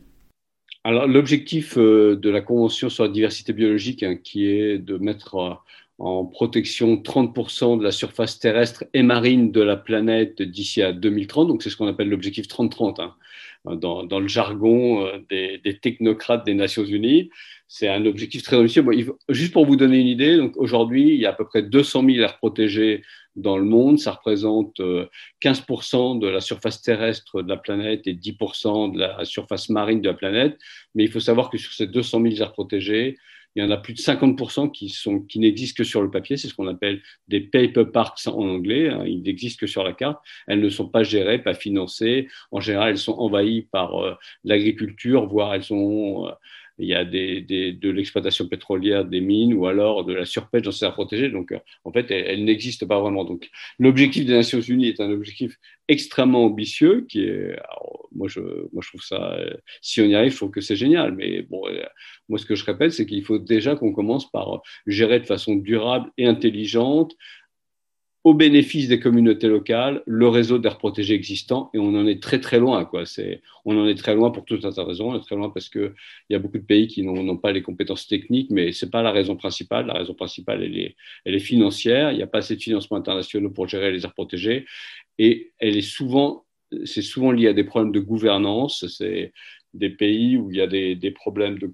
Alors 0.83 1.07
l'objectif 1.07 1.77
euh, 1.77 2.17
de 2.17 2.29
la 2.29 2.41
Convention 2.41 2.89
sur 2.89 3.05
la 3.05 3.09
diversité 3.09 3.53
biologique, 3.53 4.03
hein, 4.03 4.17
qui 4.21 4.47
est 4.47 4.77
de 4.77 4.97
mettre 4.97 5.35
euh, 5.35 5.53
en 5.99 6.25
protection 6.25 6.97
30% 6.97 7.79
de 7.79 7.83
la 7.83 7.91
surface 7.91 8.39
terrestre 8.39 8.83
et 8.93 9.03
marine 9.03 9.53
de 9.53 9.61
la 9.61 9.77
planète 9.77 10.41
d'ici 10.41 10.81
à 10.81 10.91
2030, 10.91 11.47
donc 11.47 11.63
c'est 11.63 11.69
ce 11.69 11.77
qu'on 11.77 11.87
appelle 11.87 12.09
l'objectif 12.09 12.47
30-30 12.47 13.01
hein, 13.01 13.13
dans, 13.65 14.03
dans, 14.03 14.19
le 14.19 14.27
jargon 14.27 15.05
euh, 15.05 15.19
des, 15.29 15.59
des, 15.63 15.77
technocrates 15.77 16.45
des 16.45 16.53
Nations 16.53 16.83
Unies. 16.83 17.29
C'est 17.67 17.87
un 17.87 18.05
objectif 18.05 18.43
très 18.43 18.57
ambitieux. 18.57 18.85
juste 19.29 19.53
pour 19.53 19.65
vous 19.65 19.75
donner 19.75 19.99
une 19.99 20.07
idée, 20.07 20.37
donc 20.37 20.57
aujourd'hui, 20.57 21.13
il 21.13 21.19
y 21.19 21.25
a 21.25 21.29
à 21.29 21.33
peu 21.33 21.45
près 21.45 21.63
200 21.63 22.03
000 22.05 22.17
aires 22.19 22.37
protégées 22.37 23.03
dans 23.35 23.57
le 23.57 23.63
monde. 23.63 23.99
Ça 23.99 24.11
représente 24.11 24.79
15% 25.41 26.17
euh, 26.17 26.19
de 26.19 26.27
la 26.27 26.41
surface 26.41 26.81
terrestre 26.81 27.41
de 27.41 27.49
la 27.49 27.57
planète 27.57 28.05
et 28.05 28.13
10% 28.13 28.93
de 28.93 28.99
la 28.99 29.25
surface 29.25 29.69
marine 29.69 30.01
de 30.01 30.09
la 30.09 30.15
planète. 30.15 30.59
Mais 30.93 31.03
il 31.03 31.09
faut 31.09 31.19
savoir 31.19 31.49
que 31.49 31.57
sur 31.57 31.71
ces 31.71 31.87
200 31.87 32.21
000 32.21 32.35
aires 32.41 32.51
protégées, 32.51 33.17
il 33.55 33.63
y 33.63 33.65
en 33.65 33.71
a 33.71 33.77
plus 33.77 33.93
de 33.93 33.99
50% 33.99 34.71
qui, 34.71 34.89
sont, 34.89 35.21
qui 35.21 35.39
n'existent 35.39 35.77
que 35.77 35.83
sur 35.83 36.01
le 36.01 36.09
papier. 36.09 36.37
C'est 36.37 36.47
ce 36.47 36.55
qu'on 36.55 36.67
appelle 36.67 37.01
des 37.27 37.41
paper 37.41 37.85
parks 37.85 38.25
en 38.27 38.47
anglais. 38.47 38.89
Hein. 38.89 39.03
Ils 39.05 39.21
n'existent 39.21 39.59
que 39.59 39.67
sur 39.67 39.83
la 39.83 39.93
carte. 39.93 40.19
Elles 40.47 40.59
ne 40.59 40.69
sont 40.69 40.87
pas 40.87 41.03
gérées, 41.03 41.39
pas 41.39 41.53
financées. 41.53 42.27
En 42.51 42.59
général, 42.59 42.89
elles 42.89 42.97
sont 42.97 43.13
envahies 43.13 43.67
par 43.71 44.03
euh, 44.03 44.15
l'agriculture, 44.43 45.27
voire 45.27 45.53
elles 45.53 45.71
ont 45.71 46.31
il 46.79 46.87
y 46.87 46.93
a 46.93 47.05
des, 47.05 47.41
de 47.41 47.89
l'exploitation 47.89 48.47
pétrolière, 48.47 49.05
des 49.05 49.21
mines 49.21 49.53
ou 49.53 49.67
alors 49.67 50.05
de 50.05 50.13
la 50.13 50.25
surpêche 50.25 50.63
dans 50.63 50.71
ces 50.71 50.85
aires 50.85 50.93
protégées. 50.93 51.29
Donc, 51.29 51.51
euh, 51.51 51.59
en 51.83 51.91
fait, 51.91 52.09
elle, 52.09 52.45
n'existe 52.45 52.85
pas 52.85 52.99
vraiment. 52.99 53.25
Donc, 53.25 53.49
l'objectif 53.79 54.25
des 54.25 54.33
Nations 54.33 54.61
Unies 54.61 54.87
est 54.87 54.99
un 54.99 55.11
objectif 55.11 55.57
extrêmement 55.87 56.45
ambitieux 56.45 57.05
qui 57.07 57.25
est, 57.25 57.55
moi, 58.11 58.27
je, 58.27 58.39
moi, 58.39 58.81
je 58.81 58.89
trouve 58.89 59.03
ça, 59.03 59.33
euh, 59.33 59.53
si 59.81 60.01
on 60.01 60.05
y 60.05 60.15
arrive, 60.15 60.31
je 60.31 60.37
trouve 60.37 60.51
que 60.51 60.61
c'est 60.61 60.75
génial. 60.75 61.13
Mais 61.13 61.43
bon, 61.43 61.67
euh, 61.67 61.83
moi, 62.29 62.39
ce 62.39 62.45
que 62.45 62.55
je 62.55 62.65
répète, 62.65 62.91
c'est 62.91 63.05
qu'il 63.05 63.23
faut 63.23 63.39
déjà 63.39 63.75
qu'on 63.75 63.93
commence 63.93 64.31
par 64.31 64.61
gérer 64.87 65.19
de 65.19 65.25
façon 65.25 65.55
durable 65.55 66.11
et 66.17 66.25
intelligente 66.25 67.15
au 68.23 68.33
bénéfice 68.33 68.87
des 68.87 69.01
communautés 69.01 69.49
locales, 69.49 70.01
le 70.05 70.29
réseau 70.29 70.57
d'air 70.57 70.77
protégé 70.77 71.13
existant, 71.13 71.69
et 71.73 71.79
on 71.79 71.93
en 71.93 72.07
est 72.07 72.23
très 72.23 72.39
très 72.39 72.57
loin. 72.57 72.85
Quoi. 72.85 73.05
C'est, 73.05 73.41
on 73.65 73.77
en 73.77 73.85
est 73.85 73.95
très 73.95 74.15
loin 74.15 74.31
pour 74.31 74.45
toute 74.45 74.63
un 74.63 74.71
tas 74.71 74.83
de 74.83 74.87
raisons. 74.87 75.11
On 75.11 75.17
est 75.17 75.23
très 75.23 75.35
loin 75.35 75.49
parce 75.49 75.67
qu'il 75.67 75.93
y 76.29 76.35
a 76.35 76.39
beaucoup 76.39 76.57
de 76.57 76.63
pays 76.63 76.87
qui 76.87 77.03
n'ont, 77.03 77.37
pas 77.37 77.51
les 77.51 77.61
compétences 77.61 78.07
techniques, 78.07 78.49
mais 78.49 78.71
ce 78.71 78.85
n'est 78.85 78.91
pas 78.91 79.01
la 79.01 79.11
raison 79.11 79.35
principale. 79.35 79.87
La 79.87 79.93
raison 79.93 80.13
principale, 80.13 80.63
elle 80.63 80.77
est, 80.77 80.95
elle 81.25 81.35
est 81.35 81.39
financière. 81.39 82.11
Il 82.11 82.17
n'y 82.17 82.23
a 82.23 82.27
pas 82.27 82.37
assez 82.37 82.55
de 82.55 82.61
financements 82.61 82.97
internationaux 82.97 83.49
pour 83.49 83.67
gérer 83.67 83.91
les 83.91 84.05
aires 84.05 84.13
protégées, 84.13 84.65
et 85.17 85.51
elle 85.59 85.75
est 85.75 85.81
souvent, 85.81 86.45
c'est 86.85 87.01
souvent 87.01 87.31
lié 87.31 87.49
à 87.49 87.53
des 87.53 87.65
problèmes 87.65 87.91
de 87.91 87.99
gouvernance. 87.99 88.85
Des 89.73 89.89
pays 89.89 90.37
où 90.37 90.51
il 90.51 90.57
y 90.57 90.61
a 90.61 90.67
des, 90.67 91.11
problèmes 91.11 91.57
de, 91.57 91.71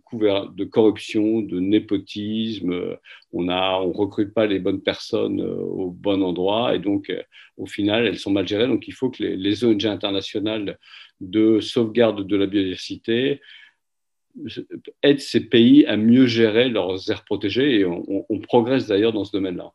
de, 0.55 0.63
corruption, 0.63 1.41
de 1.41 1.59
népotisme, 1.59 2.97
on 3.33 3.43
ne 3.43 3.53
on 3.53 3.91
recrute 3.91 4.33
pas 4.33 4.45
les 4.45 4.59
bonnes 4.59 4.81
personnes 4.81 5.41
euh, 5.41 5.53
au 5.53 5.91
bon 5.91 6.23
endroit 6.23 6.75
et 6.75 6.79
donc 6.79 7.09
euh, 7.09 7.21
au 7.57 7.65
final 7.65 8.05
elles 8.05 8.19
sont 8.19 8.31
mal 8.31 8.47
gérées. 8.47 8.67
Donc 8.67 8.87
il 8.87 8.93
faut 8.93 9.09
que 9.09 9.23
les, 9.23 9.63
ONG 9.65 9.85
internationales 9.85 10.79
de 11.19 11.59
sauvegarde 11.59 12.25
de 12.25 12.37
la 12.37 12.45
biodiversité 12.45 13.41
aident 15.03 15.19
ces 15.19 15.49
pays 15.49 15.85
à 15.85 15.97
mieux 15.97 16.27
gérer 16.27 16.69
leurs 16.69 17.11
aires 17.11 17.25
protégées 17.25 17.79
et 17.79 17.85
on 17.85 18.39
progresse 18.39 18.87
d'ailleurs 18.87 19.11
dans 19.11 19.25
ce 19.25 19.31
domaine-là. 19.31 19.73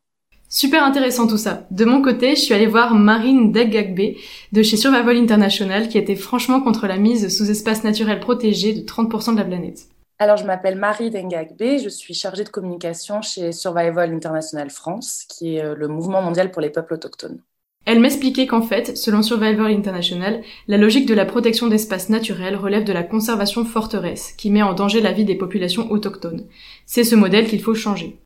Super 0.48 0.84
intéressant 0.84 1.26
tout 1.26 1.36
ça. 1.36 1.66
De 1.70 1.84
mon 1.84 2.00
côté, 2.00 2.36
je 2.36 2.40
suis 2.40 2.54
allée 2.54 2.66
voir 2.66 2.94
Marine 2.94 3.50
Degagbe 3.50 4.16
de 4.52 4.62
chez 4.62 4.76
Survival 4.76 5.16
International 5.16 5.88
qui 5.88 5.98
était 5.98 6.16
franchement 6.16 6.60
contre 6.60 6.86
la 6.86 6.96
mise 6.96 7.36
sous 7.36 7.50
espace 7.50 7.82
naturel 7.82 8.20
protégé 8.20 8.72
de 8.72 8.80
30% 8.80 9.32
de 9.32 9.38
la 9.38 9.44
planète. 9.44 9.88
Alors, 10.20 10.36
je 10.36 10.44
m'appelle 10.44 10.78
Marie 10.78 11.10
Dengagbe, 11.10 11.78
je 11.82 11.88
suis 11.88 12.14
chargée 12.14 12.44
de 12.44 12.48
communication 12.48 13.20
chez 13.20 13.50
Survival 13.50 14.14
International 14.14 14.70
France, 14.70 15.24
qui 15.28 15.56
est 15.56 15.64
euh, 15.64 15.74
le 15.74 15.88
mouvement 15.88 16.22
mondial 16.22 16.52
pour 16.52 16.62
les 16.62 16.70
peuples 16.70 16.94
autochtones. 16.94 17.40
Elle 17.84 18.00
m'expliquait 18.00 18.46
qu'en 18.46 18.62
fait, 18.62 18.96
selon 18.96 19.22
Survival 19.22 19.66
International, 19.66 20.40
la 20.68 20.78
logique 20.78 21.06
de 21.06 21.14
la 21.14 21.26
protection 21.26 21.66
d'espaces 21.66 22.08
naturels 22.08 22.56
relève 22.56 22.84
de 22.84 22.92
la 22.92 23.02
conservation 23.02 23.64
forteresse, 23.64 24.32
qui 24.38 24.50
met 24.50 24.62
en 24.62 24.72
danger 24.72 25.00
la 25.00 25.12
vie 25.12 25.24
des 25.24 25.34
populations 25.34 25.90
autochtones. 25.90 26.46
C'est 26.86 27.04
ce 27.04 27.16
modèle 27.16 27.48
qu'il 27.48 27.60
faut 27.60 27.74
changer. 27.74 28.18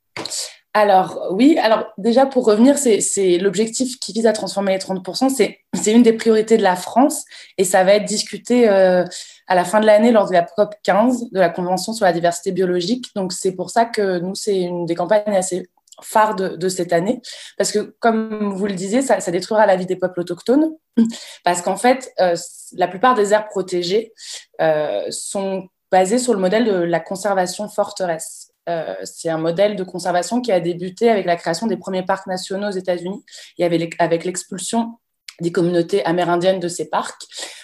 Alors 0.78 1.26
oui, 1.32 1.58
alors 1.58 1.86
déjà 1.98 2.24
pour 2.24 2.46
revenir, 2.46 2.78
c'est 2.78 3.38
l'objectif 3.38 3.98
qui 3.98 4.12
vise 4.12 4.28
à 4.28 4.32
transformer 4.32 4.74
les 4.74 4.78
30%, 4.78 5.28
c'est 5.28 5.92
une 5.92 6.04
des 6.04 6.12
priorités 6.12 6.56
de 6.56 6.62
la 6.62 6.76
France 6.76 7.24
et 7.56 7.64
ça 7.64 7.82
va 7.82 7.94
être 7.94 8.04
discuté 8.04 8.68
euh, 8.68 9.04
à 9.48 9.56
la 9.56 9.64
fin 9.64 9.80
de 9.80 9.86
l'année 9.86 10.12
lors 10.12 10.28
de 10.28 10.34
la 10.34 10.42
COP 10.42 10.76
15 10.84 11.32
de 11.32 11.40
la 11.40 11.50
Convention 11.50 11.92
sur 11.92 12.04
la 12.04 12.12
diversité 12.12 12.52
biologique. 12.52 13.06
Donc 13.16 13.32
c'est 13.32 13.56
pour 13.56 13.70
ça 13.70 13.86
que 13.86 14.20
nous, 14.20 14.36
c'est 14.36 14.56
une 14.56 14.86
des 14.86 14.94
campagnes 14.94 15.34
assez 15.34 15.68
phares 16.00 16.36
de, 16.36 16.68
cette 16.68 16.92
année, 16.92 17.20
parce 17.56 17.72
que 17.72 17.96
comme 17.98 18.54
vous 18.54 18.66
le 18.68 18.74
disiez, 18.74 19.02
ça, 19.02 19.18
détruira 19.32 19.66
la 19.66 19.74
vie 19.74 19.86
des 19.86 19.96
peuples 19.96 20.20
autochtones, 20.20 20.76
parce 21.44 21.60
qu'en 21.60 21.76
fait, 21.76 22.12
euh, 22.20 22.36
la 22.74 22.86
plupart 22.86 23.16
des 23.16 23.32
aires 23.32 23.48
protégées 23.48 24.12
euh, 24.60 25.06
sont 25.10 25.66
basées 25.90 26.18
sur 26.18 26.34
le 26.34 26.38
modèle 26.38 26.66
de 26.66 26.72
la 26.72 27.00
conservation 27.00 27.68
forteresse. 27.68 28.47
Euh, 28.68 28.94
c'est 29.04 29.28
un 29.28 29.38
modèle 29.38 29.76
de 29.76 29.84
conservation 29.84 30.40
qui 30.40 30.52
a 30.52 30.60
débuté 30.60 31.10
avec 31.10 31.26
la 31.26 31.36
création 31.36 31.66
des 31.66 31.76
premiers 31.76 32.04
parcs 32.04 32.26
nationaux 32.26 32.68
aux 32.68 32.76
États-Unis 32.76 33.24
et 33.58 33.64
avec 33.64 34.24
l'expulsion 34.24 34.98
des 35.40 35.52
communautés 35.52 36.04
amérindiennes 36.04 36.60
de 36.60 36.68
ces 36.68 36.90
parcs, 36.90 37.22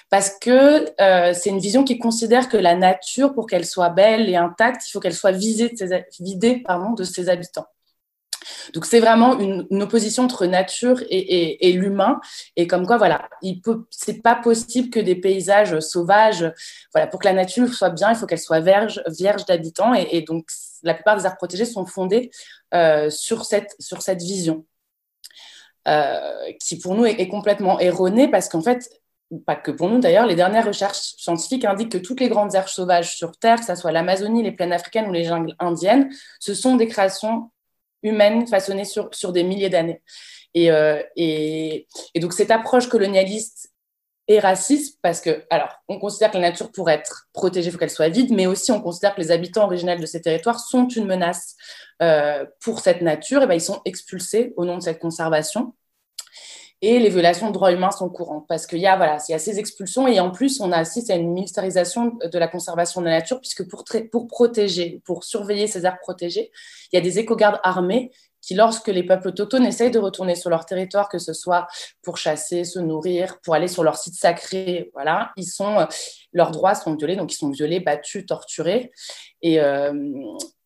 parce 0.09 0.31
que 0.41 0.87
euh, 1.01 1.35
c'est 1.35 1.51
une 1.51 1.59
vision 1.59 1.83
qui 1.83 1.99
considère 1.99 2.49
que 2.49 2.57
la 2.57 2.77
nature, 2.77 3.35
pour 3.35 3.47
qu'elle 3.47 3.67
soit 3.67 3.91
belle 3.91 4.29
et 4.29 4.37
intacte, 4.37 4.87
il 4.87 4.91
faut 4.91 5.01
qu'elle 5.01 5.15
soit 5.15 5.33
vidée 5.33 5.71
de 5.71 7.05
ses 7.05 7.29
habitants. 7.29 7.67
Donc 8.73 8.87
c'est 8.87 9.01
vraiment 9.01 9.39
une, 9.39 9.83
opposition 9.83 10.25
entre 10.25 10.47
nature 10.47 11.03
et, 11.11 11.73
l'humain, 11.73 12.21
et 12.57 12.67
comme 12.67 12.87
quoi 12.87 12.97
voilà, 12.97 13.29
il 13.43 13.61
peut, 13.61 13.85
c'est 13.91 14.23
pas 14.23 14.35
possible 14.35 14.91
que 14.91 15.01
des 15.01 15.15
paysages 15.15 15.79
sauvages, 15.81 16.51
voilà, 16.93 17.07
pour 17.07 17.21
que 17.21 17.27
la 17.27 17.33
nature 17.33 17.73
soit 17.75 17.91
bien, 17.91 18.11
il 18.11 18.17
faut 18.17 18.27
qu'elle 18.27 18.39
soit 18.39 18.61
vierge, 18.61 19.03
vierge 19.09 19.45
d'habitants, 19.47 19.95
et, 19.95 20.23
donc 20.23 20.49
la 20.83 20.95
plupart 20.95 21.17
des 21.17 21.27
aires 21.27 21.37
protégées 21.37 21.65
sont 21.65 21.87
fondées 21.87 22.31
euh, 22.75 23.11
sur 23.11 23.45
cette 23.45 23.75
sur 23.79 24.03
cette 24.03 24.23
vision, 24.23 24.65
euh, 25.89 26.53
qui 26.63 26.79
pour 26.79 26.95
nous 26.95 27.05
est, 27.05 27.29
complètement 27.29 27.79
erronée 27.79 28.29
parce 28.29 28.49
qu'en 28.49 28.63
fait 28.63 28.89
pas 29.47 29.57
que 29.57 29.71
pour 29.71 29.89
nous 29.89 29.99
d'ailleurs, 29.99 30.27
les 30.27 30.35
dernières 30.35 30.67
recherches 30.67 31.15
scientifiques 31.17 31.65
indiquent 31.65 31.93
que 31.93 31.99
toutes 31.99 32.21
les 32.21 32.29
grandes 32.29 32.55
aires 32.55 32.69
sauvages 32.69 33.17
sur 33.17 33.37
Terre, 33.37 33.59
que 33.59 33.67
ce 33.67 33.75
soit 33.75 33.93
l'Amazonie, 33.93 34.43
les 34.43 34.53
plaines 34.53 34.73
africaines 34.73 35.09
ou 35.09 35.13
les 35.13 35.25
jungles 35.25 35.55
indiennes, 35.59 36.11
ce 36.41 36.55
sont 36.55 36.77
des 36.77 36.87
créations 36.87 37.51
humaine 38.05 38.47
façonnée 38.47 38.85
sur, 38.85 39.09
sur 39.13 39.33
des 39.33 39.43
milliers 39.43 39.71
d'années. 39.71 40.03
Et, 40.55 40.71
euh, 40.71 41.03
et, 41.17 41.89
et, 42.15 42.21
donc 42.21 42.33
cette 42.33 42.53
approche 42.53 42.89
colonialiste 42.89 43.73
est 44.29 44.39
raciste 44.39 44.99
parce 45.03 45.21
que, 45.21 45.45
alors, 45.51 45.83
on 45.89 45.99
considère 45.99 46.31
que 46.31 46.37
la 46.37 46.51
nature 46.51 46.71
pour 46.71 46.89
être 46.89 47.29
protégée, 47.33 47.69
il 47.69 47.73
faut 47.73 47.79
qu'elle 47.79 47.91
soit 47.91 48.09
vide, 48.09 48.33
mais 48.33 48.47
aussi 48.47 48.71
on 48.73 48.81
considère 48.81 49.15
que 49.15 49.21
les 49.21 49.31
habitants 49.31 49.65
originels 49.65 50.01
de 50.01 50.07
ces 50.07 50.23
territoires 50.23 50.61
sont 50.61 50.89
une 50.89 51.07
menace 51.07 51.57
euh, 52.03 52.47
pour 52.63 52.81
cette 52.81 53.03
nature, 53.03 53.43
et 53.43 53.47
ben, 53.47 53.55
ils 53.55 53.61
sont 53.61 53.83
expulsés 53.85 54.55
au 54.57 54.65
nom 54.65 54.79
de 54.79 54.83
cette 54.83 54.99
conservation. 54.99 55.75
Et 56.87 56.99
les 56.99 57.09
violations 57.09 57.49
de 57.49 57.53
droits 57.55 57.73
humains 57.73 57.91
sont 57.91 58.11
courantes. 58.11 58.45
Parce 58.47 58.67
qu'il 58.67 58.79
y 58.79 58.87
a 58.87 58.95
voilà, 58.95 59.17
il 59.27 59.41
ces 59.41 59.59
expulsions 59.59 60.07
et 60.07 60.21
en 60.21 60.31
plus 60.31 60.61
on 60.61 60.71
a 60.71 60.77
assisté 60.77 61.15
à 61.15 61.17
une 61.17 61.33
militarisation 61.33 62.19
de 62.23 62.39
la 62.39 62.47
conservation 62.47 63.01
de 63.01 63.07
la 63.07 63.21
nature 63.21 63.41
puisque 63.41 63.67
pour, 63.67 63.85
pour 64.13 64.27
protéger, 64.27 65.01
pour 65.07 65.25
surveiller 65.25 65.67
ces 65.67 65.87
aires 65.87 65.99
protégées, 65.99 66.51
il 66.93 66.97
y 66.97 66.99
a 66.99 67.01
des 67.01 67.19
éco-gardes 67.19 67.59
armés 67.63 68.13
qui, 68.45 68.55
lorsque 68.55 68.89
les 68.89 69.03
peuples 69.03 69.29
autochtones 69.29 69.65
essayent 69.65 69.91
de 69.91 69.99
retourner 69.99 70.35
sur 70.35 70.51
leur 70.51 70.67
territoire, 70.67 71.09
que 71.09 71.19
ce 71.19 71.33
soit 71.33 71.67
pour 72.03 72.19
chasser, 72.19 72.65
se 72.65 72.79
nourrir, 72.79 73.41
pour 73.43 73.55
aller 73.55 73.69
sur 73.69 73.83
leur 73.83 73.97
site 73.97 74.15
sacré, 74.15 74.91
voilà, 74.93 75.33
ils 75.37 75.47
sont, 75.47 75.79
euh, 75.81 75.87
leurs 76.33 76.51
droits 76.51 76.75
sont 76.75 76.95
violés, 76.95 77.17
donc 77.17 77.33
ils 77.33 77.37
sont 77.37 77.51
violés, 77.51 77.81
battus, 77.81 78.27
torturés. 78.27 78.93
Et, 79.43 79.61
euh, 79.61 79.93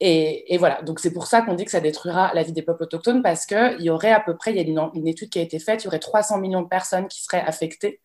et, 0.00 0.54
et, 0.54 0.58
voilà, 0.58 0.82
donc 0.82 1.00
c'est 1.00 1.12
pour 1.12 1.26
ça 1.26 1.42
qu'on 1.42 1.54
dit 1.54 1.64
que 1.64 1.70
ça 1.70 1.80
détruira 1.80 2.32
la 2.35 2.42
vie 2.42 2.52
des 2.52 2.62
peuples 2.62 2.82
autochtones, 2.82 3.23
parce 3.23 3.47
qu'il 3.47 3.80
y 3.80 3.90
aurait 3.90 4.12
à 4.12 4.20
peu 4.20 4.37
près, 4.37 4.50
il 4.52 4.56
y 4.56 4.61
a 4.61 4.62
une, 4.62 4.90
une, 4.94 5.08
étude 5.08 5.30
qui 5.30 5.38
a 5.38 5.42
été 5.42 5.58
faite, 5.58 5.85
il 5.85 5.87
y 5.87 5.88
aurait 5.88 5.99
300 5.99 6.38
millions 6.38 6.62
de 6.62 6.68
personnes 6.68 7.08
qui 7.08 7.23
seraient 7.23 7.44
affectées 7.47 8.00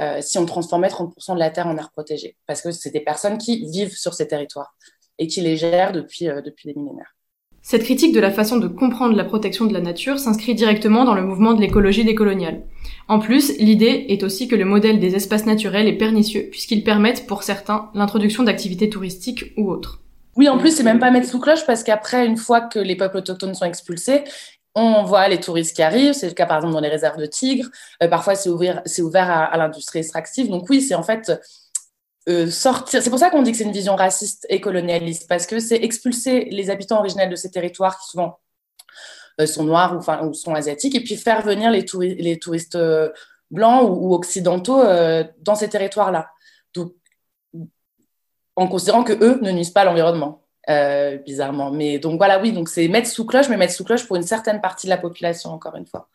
euh, 0.00 0.20
si 0.20 0.38
on 0.38 0.46
transformait 0.46 0.88
30% 0.88 1.34
de 1.34 1.40
la 1.40 1.50
terre 1.50 1.66
en 1.66 1.76
aire 1.76 1.90
protégée, 1.90 2.36
parce 2.46 2.62
que 2.62 2.70
c'est 2.70 2.90
des 2.90 3.00
personnes 3.00 3.38
qui 3.38 3.68
vivent 3.68 3.96
sur 3.96 4.14
ces 4.14 4.28
territoires 4.28 4.76
et 5.18 5.26
qui 5.26 5.40
les 5.40 5.56
gèrent 5.56 5.90
depuis, 5.90 6.26
depuis 6.26 6.72
des 6.72 6.74
millénaires. 6.78 7.17
Cette 7.62 7.84
critique 7.84 8.14
de 8.14 8.20
la 8.20 8.30
façon 8.30 8.56
de 8.56 8.68
comprendre 8.68 9.14
la 9.14 9.24
protection 9.24 9.66
de 9.66 9.74
la 9.74 9.80
nature 9.80 10.18
s'inscrit 10.18 10.54
directement 10.54 11.04
dans 11.04 11.14
le 11.14 11.22
mouvement 11.22 11.52
de 11.52 11.60
l'écologie 11.60 12.04
décoloniale. 12.04 12.62
En 13.08 13.18
plus, 13.18 13.56
l'idée 13.58 14.06
est 14.08 14.22
aussi 14.22 14.48
que 14.48 14.56
le 14.56 14.64
modèle 14.64 15.00
des 15.00 15.14
espaces 15.16 15.46
naturels 15.46 15.88
est 15.88 15.98
pernicieux, 15.98 16.48
puisqu'ils 16.50 16.84
permettent, 16.84 17.26
pour 17.26 17.42
certains, 17.42 17.90
l'introduction 17.94 18.42
d'activités 18.42 18.88
touristiques 18.88 19.52
ou 19.56 19.70
autres. 19.70 20.00
Oui, 20.36 20.48
en 20.48 20.56
plus, 20.56 20.76
c'est 20.76 20.84
même 20.84 21.00
pas 21.00 21.10
mettre 21.10 21.28
sous 21.28 21.40
cloche, 21.40 21.66
parce 21.66 21.82
qu'après, 21.82 22.26
une 22.26 22.36
fois 22.36 22.60
que 22.60 22.78
les 22.78 22.96
peuples 22.96 23.18
autochtones 23.18 23.54
sont 23.54 23.64
expulsés, 23.64 24.24
on 24.74 25.02
voit 25.02 25.28
les 25.28 25.40
touristes 25.40 25.74
qui 25.74 25.82
arrivent, 25.82 26.12
c'est 26.12 26.28
le 26.28 26.34
cas 26.34 26.46
par 26.46 26.58
exemple 26.58 26.74
dans 26.74 26.80
les 26.80 26.88
réserves 26.88 27.18
de 27.18 27.26
tigres, 27.26 27.68
euh, 28.02 28.08
parfois 28.08 28.36
c'est 28.36 28.48
ouvert, 28.48 28.82
à 29.30 29.56
l'industrie 29.56 29.98
extractive. 29.98 30.48
Donc 30.48 30.70
oui, 30.70 30.80
c'est 30.80 30.94
en 30.94 31.02
fait 31.02 31.32
euh. 32.28 32.50
C'est 32.50 33.10
pour 33.10 33.18
ça 33.18 33.30
qu'on 33.30 33.42
dit 33.42 33.52
que 33.52 33.58
c'est 33.58 33.64
une 33.64 33.72
vision 33.72 33.96
raciste 33.96 34.46
et 34.48 34.60
colonialiste, 34.60 35.28
parce 35.28 35.46
que 35.46 35.58
c'est 35.60 35.76
expulser 35.76 36.46
les 36.50 36.70
habitants 36.70 36.98
originels 36.98 37.30
de 37.30 37.36
ces 37.36 37.50
territoires 37.50 37.98
qui 37.98 38.08
souvent 38.08 38.38
euh, 39.40 39.46
sont 39.46 39.64
noirs 39.64 39.94
ou, 39.94 40.26
ou, 40.26 40.34
sont 40.34 40.54
asiatiques, 40.54 40.94
et 40.94 41.00
puis 41.00 41.16
faire 41.16 41.42
venir 41.42 41.70
les, 41.70 41.84
touristes 41.84 42.74
euh, 42.74 43.10
blancs 43.50 43.88
ou, 43.90 44.14
occidentaux 44.14 44.82
dans 45.40 45.54
ces 45.54 45.68
territoires-là. 45.68 46.30
En 48.56 48.66
considérant 48.66 49.04
que 49.04 49.12
eux 49.12 49.38
ne 49.40 49.52
nuisent 49.52 49.70
pas 49.70 49.82
à 49.82 49.84
l'environnement. 49.84 50.42
bizarrement. 51.24 51.70
Mais 51.70 52.00
donc 52.00 52.18
voilà, 52.18 52.40
oui, 52.40 52.52
donc 52.52 52.68
c'est 52.68 52.88
mettre 52.88 53.08
sous 53.08 53.24
cloche, 53.24 53.48
mais 53.48 53.56
mettre 53.56 53.72
sous 53.72 53.84
cloche 53.84 54.04
pour 54.06 54.16
une 54.16 54.24
certaine 54.24 54.60
partie 54.60 54.86
de 54.86 54.90
la 54.90 54.98
population, 54.98 55.50
encore 55.50 55.76
une 55.76 55.86
fois. 55.86 56.08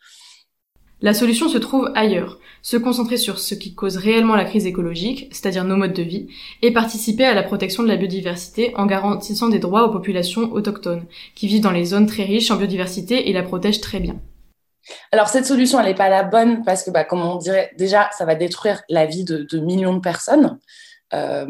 La 1.03 1.13
solution 1.13 1.49
se 1.49 1.57
trouve 1.57 1.91
ailleurs, 1.95 2.39
se 2.61 2.77
concentrer 2.77 3.17
sur 3.17 3.37
ce 3.37 3.55
qui 3.55 3.75
cause 3.75 3.97
réellement 3.97 4.37
la 4.37 4.45
crise 4.45 4.65
écologique, 4.65 5.27
c'est-à-dire 5.31 5.65
nos 5.65 5.75
modes 5.75 5.91
de 5.91 6.01
vie, 6.01 6.27
et 6.61 6.71
participer 6.71 7.25
à 7.25 7.33
la 7.33 7.43
protection 7.43 7.83
de 7.83 7.89
la 7.89 7.97
biodiversité 7.97 8.71
en 8.77 8.85
garantissant 8.85 9.49
des 9.49 9.59
droits 9.59 9.83
aux 9.83 9.91
populations 9.91 10.53
autochtones, 10.53 11.03
qui 11.35 11.47
vivent 11.47 11.61
dans 11.61 11.71
les 11.71 11.83
zones 11.83 12.05
très 12.07 12.23
riches 12.23 12.51
en 12.51 12.55
biodiversité 12.55 13.29
et 13.29 13.33
la 13.33 13.43
protègent 13.43 13.81
très 13.81 13.99
bien. 13.99 14.15
Alors 15.11 15.27
cette 15.27 15.45
solution, 15.45 15.77
elle 15.77 15.87
n'est 15.87 15.93
pas 15.93 16.07
la 16.07 16.23
bonne 16.23 16.63
parce 16.63 16.83
que, 16.83 16.89
bah, 16.89 17.03
comme 17.03 17.21
on 17.21 17.35
dirait, 17.35 17.71
déjà, 17.77 18.09
ça 18.17 18.23
va 18.23 18.35
détruire 18.35 18.81
la 18.87 19.05
vie 19.05 19.25
de, 19.25 19.45
de 19.51 19.59
millions 19.59 19.95
de 19.95 19.99
personnes. 19.99 20.57
Euh, 21.13 21.45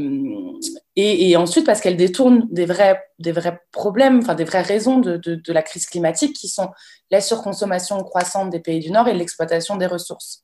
et, 0.95 1.35
ensuite 1.37 1.65
parce 1.65 1.79
qu'elle 1.79 1.95
détourne 1.95 2.47
des 2.51 2.65
vrais, 2.65 3.01
des 3.19 3.31
vrais 3.31 3.59
problèmes, 3.71 4.19
enfin 4.19 4.35
des 4.35 4.43
vraies 4.43 4.61
raisons 4.61 4.99
de, 4.99 5.41
la 5.47 5.61
crise 5.61 5.85
climatique 5.85 6.35
qui 6.35 6.47
sont 6.49 6.69
la 7.11 7.21
surconsommation 7.21 8.03
croissante 8.03 8.49
des 8.49 8.59
pays 8.59 8.79
du 8.79 8.91
Nord 8.91 9.07
et 9.07 9.13
l'exploitation 9.13 9.77
des 9.77 9.87
ressources. 9.87 10.43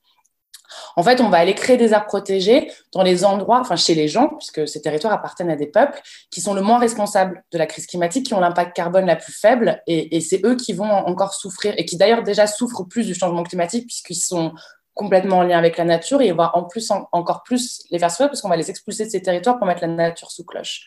En 0.94 1.02
fait, 1.02 1.20
on 1.20 1.28
va 1.28 1.38
aller 1.38 1.54
créer 1.54 1.76
des 1.76 1.92
aires 1.92 2.06
protégées 2.06 2.70
dans 2.92 3.02
les 3.02 3.24
endroits, 3.24 3.58
enfin 3.60 3.74
chez 3.74 3.94
les 3.94 4.06
gens, 4.06 4.28
puisque 4.28 4.68
ces 4.68 4.80
territoires 4.80 5.12
appartiennent 5.12 5.50
à 5.50 5.56
des 5.56 5.66
peuples 5.66 6.00
qui 6.30 6.40
sont 6.40 6.54
le 6.54 6.62
moins 6.62 6.78
responsables 6.78 7.42
de 7.50 7.58
la 7.58 7.66
crise 7.66 7.86
climatique, 7.86 8.26
qui 8.26 8.34
ont 8.34 8.40
l'impact 8.40 8.74
carbone 8.74 9.06
la 9.06 9.16
plus 9.16 9.32
faible, 9.32 9.82
et, 9.88 10.16
et 10.16 10.20
c'est 10.20 10.40
eux 10.44 10.54
qui 10.54 10.72
vont 10.72 10.88
encore 10.88 11.34
souffrir, 11.34 11.74
et 11.76 11.84
qui 11.84 11.96
d'ailleurs 11.96 12.22
déjà 12.22 12.46
souffrent 12.46 12.84
plus 12.84 13.04
du 13.04 13.14
changement 13.14 13.42
climatique, 13.42 13.88
puisqu'ils 13.88 14.14
sont 14.14 14.52
complètement 14.94 15.38
en 15.38 15.42
lien 15.42 15.58
avec 15.58 15.76
la 15.76 15.84
nature 15.84 16.20
et 16.20 16.32
on 16.32 16.36
va 16.36 16.56
en 16.56 16.64
plus 16.64 16.90
encore 17.12 17.42
plus 17.42 17.84
les 17.90 17.98
faire 17.98 18.10
souffrir 18.10 18.28
parce 18.28 18.40
qu'on 18.40 18.48
va 18.48 18.56
les 18.56 18.70
expulser 18.70 19.06
de 19.06 19.10
ces 19.10 19.22
territoires 19.22 19.58
pour 19.58 19.66
mettre 19.66 19.82
la 19.82 19.88
nature 19.88 20.30
sous 20.30 20.44
cloche. 20.44 20.86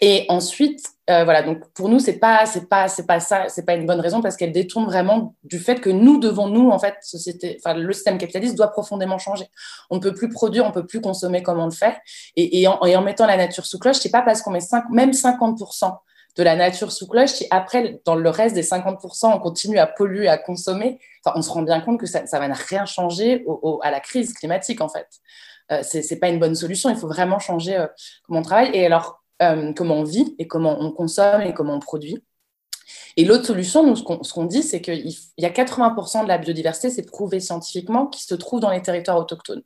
Et 0.00 0.26
ensuite, 0.28 0.80
euh, 1.10 1.24
voilà, 1.24 1.42
donc 1.42 1.72
pour 1.72 1.88
nous, 1.88 1.98
c'est 1.98 2.20
pas, 2.20 2.46
c'est 2.46 2.68
pas, 2.68 2.86
c'est 2.86 3.06
pas 3.06 3.18
ça, 3.18 3.48
c'est 3.48 3.64
pas 3.64 3.74
une 3.74 3.84
bonne 3.84 3.98
raison 3.98 4.20
parce 4.20 4.36
qu'elle 4.36 4.52
détourne 4.52 4.84
vraiment 4.84 5.34
du 5.42 5.58
fait 5.58 5.80
que 5.80 5.90
nous 5.90 6.20
devons, 6.20 6.46
nous, 6.46 6.70
en 6.70 6.78
fait, 6.78 6.94
société, 7.02 7.58
le 7.74 7.92
système 7.92 8.16
capitaliste 8.16 8.54
doit 8.54 8.68
profondément 8.68 9.18
changer. 9.18 9.46
On 9.90 9.96
ne 9.96 10.00
peut 10.00 10.14
plus 10.14 10.28
produire, 10.28 10.64
on 10.64 10.68
ne 10.68 10.72
peut 10.72 10.86
plus 10.86 11.00
consommer 11.00 11.42
comme 11.42 11.58
on 11.58 11.64
le 11.64 11.72
fait. 11.72 11.96
Et, 12.36 12.60
et, 12.60 12.68
en, 12.68 12.84
et 12.86 12.94
en, 12.94 13.02
mettant 13.02 13.26
la 13.26 13.36
nature 13.36 13.66
sous 13.66 13.80
cloche, 13.80 13.96
c'est 13.96 14.10
pas 14.10 14.22
parce 14.22 14.40
qu'on 14.40 14.52
met 14.52 14.60
5, 14.60 14.84
même 14.90 15.10
50% 15.10 15.96
de 16.38 16.44
la 16.44 16.54
nature 16.54 16.92
sous 16.92 17.08
cloche, 17.08 17.30
si 17.30 17.46
après, 17.50 18.00
dans 18.04 18.14
le 18.14 18.30
reste 18.30 18.54
des 18.54 18.62
50%, 18.62 19.34
on 19.34 19.38
continue 19.40 19.78
à 19.78 19.88
polluer, 19.88 20.28
à 20.28 20.38
consommer, 20.38 21.00
enfin, 21.24 21.36
on 21.36 21.42
se 21.42 21.50
rend 21.50 21.62
bien 21.62 21.80
compte 21.80 21.98
que 21.98 22.06
ça, 22.06 22.26
ça 22.26 22.38
va 22.38 22.46
rien 22.46 22.86
changer 22.86 23.44
à 23.82 23.90
la 23.90 23.98
crise 23.98 24.32
climatique, 24.32 24.80
en 24.80 24.88
fait. 24.88 25.08
Euh, 25.72 25.82
ce 25.82 25.98
n'est 25.98 26.20
pas 26.20 26.28
une 26.28 26.38
bonne 26.38 26.54
solution. 26.54 26.90
Il 26.90 26.96
faut 26.96 27.08
vraiment 27.08 27.40
changer 27.40 27.76
euh, 27.76 27.86
comment 28.24 28.38
on 28.38 28.42
travaille 28.42 28.70
et 28.72 28.86
alors 28.86 29.22
euh, 29.42 29.72
comment 29.74 29.96
on 29.96 30.04
vit 30.04 30.34
et 30.38 30.46
comment 30.46 30.80
on 30.80 30.92
consomme 30.92 31.42
et 31.42 31.52
comment 31.52 31.74
on 31.74 31.80
produit. 31.80 32.22
Et 33.16 33.24
l'autre 33.24 33.44
solution, 33.44 33.84
nous, 33.84 33.96
ce 33.96 34.32
qu'on 34.32 34.44
dit, 34.44 34.62
c'est 34.62 34.80
qu'il 34.80 35.12
y 35.38 35.44
a 35.44 35.50
80% 35.50 36.22
de 36.22 36.28
la 36.28 36.38
biodiversité, 36.38 36.88
c'est 36.88 37.04
prouvé 37.04 37.40
scientifiquement, 37.40 38.06
qui 38.06 38.22
se 38.22 38.34
trouve 38.34 38.60
dans 38.60 38.70
les 38.70 38.80
territoires 38.80 39.18
autochtones. 39.18 39.62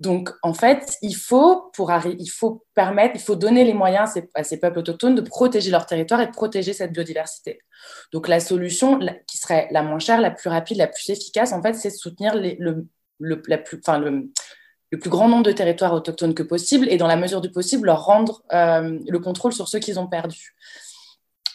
Donc, 0.00 0.30
en 0.42 0.54
fait, 0.54 0.96
il 1.02 1.14
faut, 1.14 1.70
pour, 1.74 1.92
il 2.06 2.30
faut 2.30 2.64
permettre, 2.74 3.16
il 3.16 3.20
faut 3.20 3.36
donner 3.36 3.64
les 3.64 3.74
moyens 3.74 4.18
à 4.34 4.44
ces, 4.44 4.58
peuples 4.58 4.78
autochtones 4.78 5.14
de 5.14 5.20
protéger 5.20 5.70
leur 5.70 5.84
territoire 5.84 6.22
et 6.22 6.26
de 6.26 6.32
protéger 6.32 6.72
cette 6.72 6.92
biodiversité. 6.92 7.60
Donc, 8.10 8.26
la 8.26 8.40
solution 8.40 8.98
qui 9.26 9.36
serait 9.36 9.68
la 9.70 9.82
moins 9.82 9.98
chère, 9.98 10.22
la 10.22 10.30
plus 10.30 10.48
rapide, 10.48 10.78
la 10.78 10.86
plus 10.86 11.10
efficace, 11.10 11.52
en 11.52 11.60
fait, 11.60 11.74
c'est 11.74 11.90
de 11.90 11.96
soutenir 11.96 12.34
le, 12.34 12.88
la 13.20 13.58
plus, 13.58 13.78
enfin, 13.86 13.98
le, 13.98 14.30
le, 14.90 14.98
plus 14.98 15.10
grand 15.10 15.28
nombre 15.28 15.42
de 15.42 15.52
territoires 15.52 15.92
autochtones 15.92 16.32
que 16.34 16.42
possible 16.42 16.88
et, 16.88 16.96
dans 16.96 17.06
la 17.06 17.16
mesure 17.16 17.42
du 17.42 17.50
possible, 17.50 17.86
leur 17.86 18.02
rendre 18.06 18.42
euh, 18.54 18.98
le 19.06 19.18
contrôle 19.18 19.52
sur 19.52 19.68
ceux 19.68 19.80
qu'ils 19.80 20.00
ont 20.00 20.06
perdus. 20.06 20.56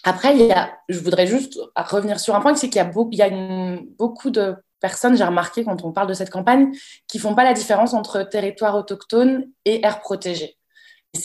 Après, 0.03 0.37
il 0.37 0.45
y 0.45 0.51
a, 0.51 0.77
je 0.87 0.99
voudrais 0.99 1.25
juste 1.25 1.59
revenir 1.75 2.19
sur 2.19 2.35
un 2.35 2.41
point, 2.41 2.53
c'est 2.53 2.69
qu'il 2.69 2.79
y 2.79 2.85
a, 2.85 2.91
il 3.11 3.17
y 3.17 3.23
a 3.23 3.79
beaucoup 3.97 4.29
de 4.29 4.55
personnes, 4.79 5.17
j'ai 5.17 5.24
remarqué 5.24 5.63
quand 5.63 5.84
on 5.84 5.91
parle 5.91 6.08
de 6.08 6.13
cette 6.13 6.29
campagne, 6.29 6.72
qui 7.08 7.20
font 7.20 7.36
pas 7.36 7.44
la 7.44 7.53
différence 7.53 7.94
entre 7.94 8.24
territoire 8.24 8.75
autochtone 8.75 9.50
et 9.65 9.86
aires 9.86 10.00
protégées. 10.00 10.58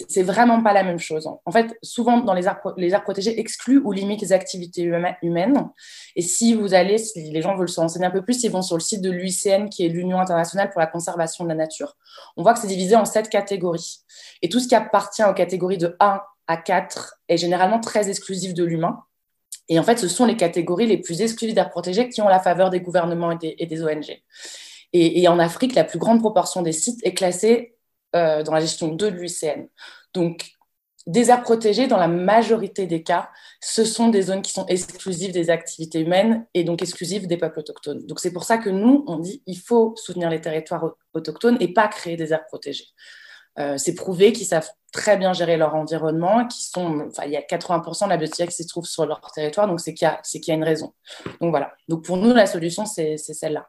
C'est 0.09 0.23
vraiment 0.23 0.63
pas 0.63 0.73
la 0.73 0.85
même 0.85 0.99
chose. 0.99 1.29
En 1.45 1.51
fait, 1.51 1.77
souvent, 1.83 2.21
dans 2.21 2.35
les 2.35 2.47
aires, 2.47 2.61
les 2.77 2.91
aires 2.91 3.03
protégées 3.03 3.41
excluent 3.41 3.81
ou 3.85 3.91
limitent 3.91 4.21
les 4.21 4.33
activités 4.33 4.83
humaines. 5.23 5.69
Et 6.15 6.23
si 6.23 6.55
vous 6.55 6.75
allez, 6.75 6.99
si 6.99 7.31
les 7.33 7.43
gens 7.43 7.57
veulent 7.57 7.69
se 7.69 7.81
renseigner 7.81 8.07
un 8.07 8.11
peu 8.11 8.23
plus, 8.23 8.45
ils 8.45 8.51
vont 8.51 8.63
sur 8.63 8.77
le 8.77 8.83
site 8.83 9.03
de 9.03 9.11
l'UICN, 9.11 9.69
qui 9.69 9.85
est 9.85 9.89
l'Union 9.89 10.21
internationale 10.21 10.71
pour 10.71 10.81
la 10.81 10.87
conservation 10.87 11.43
de 11.43 11.49
la 11.49 11.57
nature. 11.57 11.97
On 12.37 12.43
voit 12.43 12.55
que 12.55 12.61
c'est 12.61 12.69
divisé 12.69 12.95
en 12.95 13.05
sept 13.05 13.29
catégories. 13.29 13.99
Et 14.43 14.49
tout 14.49 14.61
ce 14.61 14.69
qui 14.69 14.77
appartient 14.77 15.25
aux 15.25 15.35
catégories 15.35 15.79
de 15.79 15.97
1 15.99 16.21
à 16.47 16.57
4 16.57 17.17
est 17.29 17.37
généralement 17.37 17.81
très 17.81 18.09
exclusif 18.09 18.55
de 18.55 18.65
l'humain. 18.65 19.03
Et 19.71 19.79
en 19.79 19.85
fait, 19.85 19.99
ce 19.99 20.09
sont 20.09 20.27
les 20.27 20.37
catégories 20.37 20.87
les 20.87 20.99
plus 20.99 21.23
exclusives 21.23 21.55
d'air 21.55 21.71
protégé 21.71 22.09
qui 22.09 22.21
ont 22.21 22.29
la 22.29 22.41
faveur 22.41 22.71
des 22.71 22.81
gouvernements 22.81 23.31
et 23.41 23.67
des, 23.67 23.83
ONG. 23.83 24.21
Et, 24.93 25.29
en 25.29 25.39
Afrique, 25.39 25.77
la 25.77 25.85
plus 25.85 26.01
grande 26.01 26.19
proportion 26.19 26.61
des 26.63 26.73
sites 26.73 26.99
est 27.07 27.15
classée 27.15 27.77
euh, 28.17 28.43
dans 28.43 28.53
la 28.53 28.61
gestion 28.61 28.89
2 28.89 29.13
de 29.13 29.17
l'UICN. 29.17 29.69
Donc, 30.13 30.57
des 31.07 31.31
aires 31.31 31.43
protégées, 31.43 31.87
dans 31.87 31.99
la 31.99 32.09
majorité 32.09 32.87
des 32.87 33.05
cas, 33.05 33.31
ce 33.61 33.85
sont 33.85 34.09
des 34.09 34.23
zones 34.23 34.43
qui 34.43 34.53
sont 34.53 34.67
exclusives 34.67 35.33
des 35.33 35.51
activités 35.51 36.01
humaines 36.01 36.47
et 36.53 36.65
donc 36.65 36.83
exclusives 36.83 37.29
des 37.29 37.37
peuples 37.37 37.61
autochtones. 37.61 38.05
Donc, 38.07 38.19
c'est 38.19 38.33
pour 38.33 38.43
ça 38.43 38.59
que 38.59 38.71
nous, 38.71 39.05
on 39.07 39.19
dit 39.19 39.41
il 39.47 39.59
faut 39.59 39.95
soutenir 39.97 40.31
les 40.31 40.41
territoires 40.41 40.97
autochtones 41.15 41.57
et 41.61 41.73
pas 41.73 41.87
créer 41.87 42.17
des 42.17 42.33
aires 42.33 42.45
protégées. 42.47 42.89
Euh, 43.61 43.79
c'est 43.79 43.95
prouvé 43.95 44.33
qu'ils 44.33 44.47
savent 44.47 44.71
très 44.93 45.17
bien 45.17 45.33
gérer 45.33 45.57
leur 45.57 45.75
environnement, 45.75 46.47
qui 46.47 46.65
sont, 46.65 47.07
enfin, 47.09 47.25
il 47.27 47.33
y 47.33 47.37
a 47.37 47.41
80% 47.41 48.05
de 48.05 48.11
la 48.11 48.17
biodiversité 48.17 48.47
qui 48.47 48.63
se 48.63 48.69
trouve 48.69 48.87
sur 48.87 49.07
leur 49.07 49.21
territoire, 49.33 49.67
donc 49.67 49.81
c'est 49.81 49.95
qu'il 49.95 50.09
y, 50.09 50.41
qu'il 50.41 50.49
y, 50.49 50.51
a 50.53 50.55
une 50.55 50.65
raison. 50.65 50.93
Donc 51.41 51.51
voilà. 51.51 51.73
Donc 51.89 52.05
pour 52.05 52.17
nous, 52.17 52.35
la 52.35 52.47
solution, 52.47 52.85
c'est 52.87 53.17
celle-là. 53.17 53.69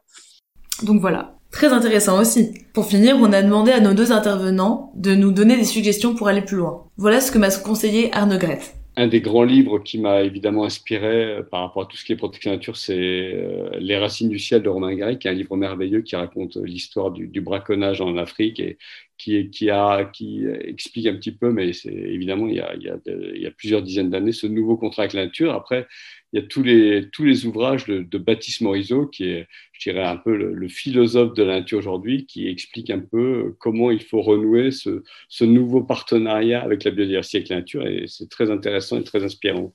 Donc 0.82 1.00
voilà. 1.00 1.34
Très 1.50 1.72
intéressant 1.72 2.18
aussi. 2.18 2.54
Pour 2.72 2.86
finir, 2.86 3.16
on 3.20 3.32
a 3.32 3.42
demandé 3.42 3.72
à 3.72 3.80
nos 3.80 3.92
deux 3.92 4.10
intervenants 4.10 4.90
de 4.94 5.14
nous 5.14 5.32
donner 5.32 5.56
des 5.56 5.64
suggestions 5.64 6.14
pour 6.14 6.28
aller 6.28 6.42
plus 6.42 6.56
loin. 6.56 6.86
Voilà 6.96 7.20
ce 7.20 7.30
que 7.30 7.38
m'a 7.38 7.50
conseillé 7.50 8.12
Arne 8.14 8.38
Grette 8.38 8.74
un 8.96 9.06
des 9.06 9.20
grands 9.20 9.44
livres 9.44 9.78
qui 9.78 9.98
m'a 9.98 10.22
évidemment 10.22 10.64
inspiré 10.64 11.24
euh, 11.24 11.42
par 11.42 11.62
rapport 11.62 11.84
à 11.84 11.86
tout 11.86 11.96
ce 11.96 12.04
qui 12.04 12.12
est 12.12 12.16
protection 12.16 12.50
nature, 12.50 12.76
c'est 12.76 12.94
euh, 12.98 13.70
Les 13.78 13.96
racines 13.96 14.28
du 14.28 14.38
ciel 14.38 14.62
de 14.62 14.68
Romain 14.68 14.94
Gary, 14.94 15.18
qui 15.18 15.28
est 15.28 15.30
un 15.30 15.34
livre 15.34 15.56
merveilleux 15.56 16.02
qui 16.02 16.14
raconte 16.16 16.56
l'histoire 16.56 17.10
du, 17.10 17.40
braconnage 17.40 18.00
en 18.00 18.16
Afrique 18.16 18.60
et 18.60 18.78
qui, 19.22 19.50
qui, 19.50 19.70
a, 19.70 20.04
qui 20.04 20.44
explique 20.46 21.06
un 21.06 21.14
petit 21.14 21.30
peu, 21.32 21.52
mais 21.52 21.72
c'est 21.72 21.92
évidemment, 21.92 22.48
il 22.48 22.56
y, 22.56 22.60
a, 22.60 22.74
il, 22.74 22.82
y 22.82 22.88
a 22.88 22.98
il 23.06 23.40
y 23.40 23.46
a 23.46 23.50
plusieurs 23.52 23.82
dizaines 23.82 24.10
d'années, 24.10 24.32
ce 24.32 24.48
nouveau 24.48 24.76
contrat 24.76 25.02
avec 25.02 25.12
la 25.12 25.26
nature. 25.26 25.52
Après, 25.52 25.86
il 26.32 26.40
y 26.40 26.44
a 26.44 26.46
tous 26.46 26.62
les, 26.62 27.08
tous 27.10 27.24
les 27.24 27.46
ouvrages 27.46 27.84
de, 27.84 28.00
de 28.00 28.18
Baptiste 28.18 28.62
Morisot, 28.62 29.06
qui 29.06 29.28
est, 29.28 29.46
je 29.72 29.90
dirais, 29.90 30.04
un 30.04 30.16
peu 30.16 30.36
le, 30.36 30.68
philosophe 30.68 31.34
de 31.34 31.44
la 31.44 31.60
nature 31.60 31.78
aujourd'hui, 31.78 32.26
qui 32.26 32.48
explique 32.48 32.90
un 32.90 32.98
peu 32.98 33.54
comment 33.60 33.90
il 33.92 34.02
faut 34.02 34.22
renouer 34.22 34.72
ce, 34.72 35.04
ce 35.28 35.44
nouveau 35.44 35.82
partenariat 35.82 36.62
avec 36.62 36.82
la 36.82 36.90
biodiversité, 36.90 37.38
avec 37.38 37.48
la 37.50 37.56
nature, 37.56 37.86
et 37.86 38.06
c'est 38.08 38.28
très 38.28 38.50
intéressant 38.50 38.98
et 38.98 39.04
très 39.04 39.22
inspirant. 39.22 39.72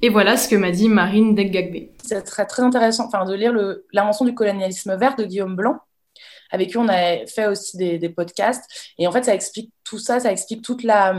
Et 0.00 0.08
voilà 0.08 0.36
ce 0.36 0.48
que 0.48 0.56
m'a 0.56 0.72
dit 0.72 0.88
Marine 0.88 1.36
Deggagbe. 1.36 1.90
C'est 2.02 2.22
très, 2.22 2.44
très 2.44 2.62
intéressant 2.62 3.06
enfin, 3.06 3.24
de 3.24 3.34
lire 3.34 3.54
L'invention 3.92 4.24
du 4.24 4.34
colonialisme 4.34 4.96
vert 4.96 5.14
de 5.14 5.24
Guillaume 5.24 5.54
Blanc, 5.54 5.78
avec 6.52 6.70
qui 6.70 6.78
on 6.78 6.88
a 6.88 7.26
fait 7.26 7.46
aussi 7.46 7.76
des, 7.76 8.08
podcasts. 8.10 8.64
Et 8.98 9.06
en 9.06 9.12
fait, 9.12 9.24
ça 9.24 9.34
explique 9.34 9.72
tout 9.84 9.98
ça, 9.98 10.20
ça 10.20 10.30
explique 10.30 10.62
toute 10.62 10.84
la, 10.84 11.14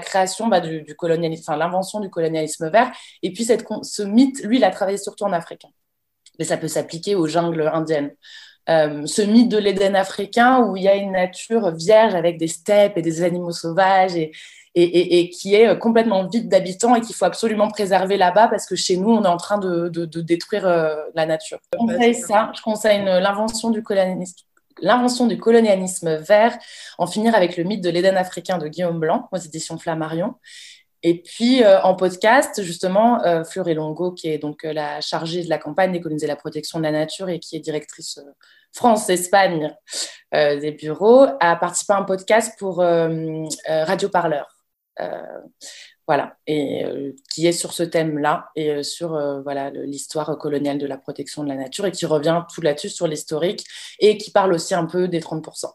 création 0.00 0.48
bah, 0.48 0.60
du, 0.60 0.84
colonialisme, 0.96 1.44
enfin 1.46 1.56
l'invention 1.56 2.00
du 2.00 2.10
colonialisme 2.10 2.68
vert. 2.68 2.90
Et 3.22 3.32
puis 3.32 3.44
cette, 3.44 3.64
ce 3.82 4.02
mythe, 4.02 4.42
lui, 4.42 4.58
il 4.58 4.64
a 4.64 4.70
travaillé 4.70 4.98
surtout 4.98 5.24
en 5.24 5.32
africain. 5.32 5.68
Mais 6.38 6.44
ça 6.44 6.56
peut 6.56 6.68
s'appliquer 6.68 7.14
aux 7.14 7.28
jungles 7.28 7.70
indiennes. 7.72 8.10
Euh, 8.68 9.06
ce 9.06 9.22
mythe 9.22 9.48
de 9.48 9.58
l'Éden 9.58 9.94
africain 9.94 10.60
où 10.60 10.76
il 10.76 10.82
y 10.82 10.88
a 10.88 10.94
une 10.94 11.12
nature 11.12 11.74
vierge 11.74 12.14
avec 12.14 12.38
des 12.38 12.48
steppes 12.48 12.96
et 12.96 13.02
des 13.02 13.22
animaux 13.22 13.50
sauvages 13.50 14.14
et, 14.14 14.30
et, 14.74 15.28
qui 15.30 15.54
est 15.54 15.78
complètement 15.78 16.26
vide 16.28 16.48
d'habitants 16.48 16.94
et 16.94 17.00
qu'il 17.00 17.14
faut 17.14 17.24
absolument 17.24 17.68
préserver 17.68 18.16
là-bas 18.16 18.48
parce 18.48 18.66
que 18.66 18.76
chez 18.76 18.96
nous, 18.96 19.10
on 19.10 19.24
est 19.24 19.28
en 19.28 19.36
train 19.36 19.58
de, 19.58 19.88
de, 19.88 20.06
de 20.06 20.20
détruire 20.20 20.66
euh, 20.66 20.94
la 21.14 21.26
nature. 21.26 21.58
Je 21.72 21.78
conseille 21.78 22.14
ça, 22.14 22.52
je 22.56 22.62
conseille 22.62 23.04
l'invention 23.04 23.70
du 23.70 23.82
colonialisme 23.82 24.46
l'invention 24.82 25.26
du 25.26 25.38
colonialisme 25.38 26.16
vert, 26.16 26.58
en 26.98 27.06
finir 27.06 27.34
avec 27.34 27.56
le 27.56 27.64
mythe 27.64 27.82
de 27.82 27.88
l'Éden 27.88 28.16
africain 28.16 28.58
de 28.58 28.68
Guillaume 28.68 29.00
Blanc 29.00 29.28
aux 29.32 29.38
éditions 29.38 29.78
Flammarion. 29.78 30.34
Et 31.02 31.20
puis 31.20 31.64
euh, 31.64 31.80
en 31.82 31.94
podcast, 31.96 32.62
justement, 32.62 33.24
euh, 33.24 33.42
Fleury 33.44 33.74
Longo, 33.74 34.12
qui 34.12 34.28
est 34.28 34.38
donc 34.38 34.64
euh, 34.64 34.72
la 34.72 35.00
chargée 35.00 35.42
de 35.42 35.48
la 35.48 35.58
campagne 35.58 35.92
décoloniser 35.92 36.26
la 36.26 36.36
protection 36.36 36.78
de 36.78 36.84
la 36.84 36.92
nature 36.92 37.28
et 37.28 37.40
qui 37.40 37.56
est 37.56 37.60
directrice 37.60 38.18
euh, 38.18 38.30
France-Espagne 38.74 39.74
des 40.32 40.70
bureaux, 40.72 41.26
a 41.40 41.56
participé 41.56 41.92
à 41.92 41.98
un 41.98 42.04
podcast 42.04 42.58
pour 42.58 42.78
Radio 42.78 44.08
Parleur 44.08 44.48
voilà, 46.12 46.36
et 46.46 46.84
euh, 46.84 47.12
qui 47.32 47.46
est 47.46 47.52
sur 47.52 47.72
ce 47.72 47.82
thème-là 47.82 48.50
et 48.54 48.68
euh, 48.68 48.82
sur 48.82 49.14
euh, 49.14 49.40
voilà 49.40 49.70
l'histoire 49.70 50.36
coloniale 50.36 50.76
de 50.76 50.86
la 50.86 50.98
protection 50.98 51.42
de 51.42 51.48
la 51.48 51.54
nature 51.54 51.86
et 51.86 51.90
qui 51.90 52.04
revient 52.04 52.42
tout 52.54 52.60
là-dessus 52.60 52.90
sur 52.90 53.06
l'historique 53.06 53.64
et 53.98 54.18
qui 54.18 54.30
parle 54.30 54.52
aussi 54.52 54.74
un 54.74 54.84
peu 54.84 55.08
des 55.08 55.20
30%. 55.20 55.70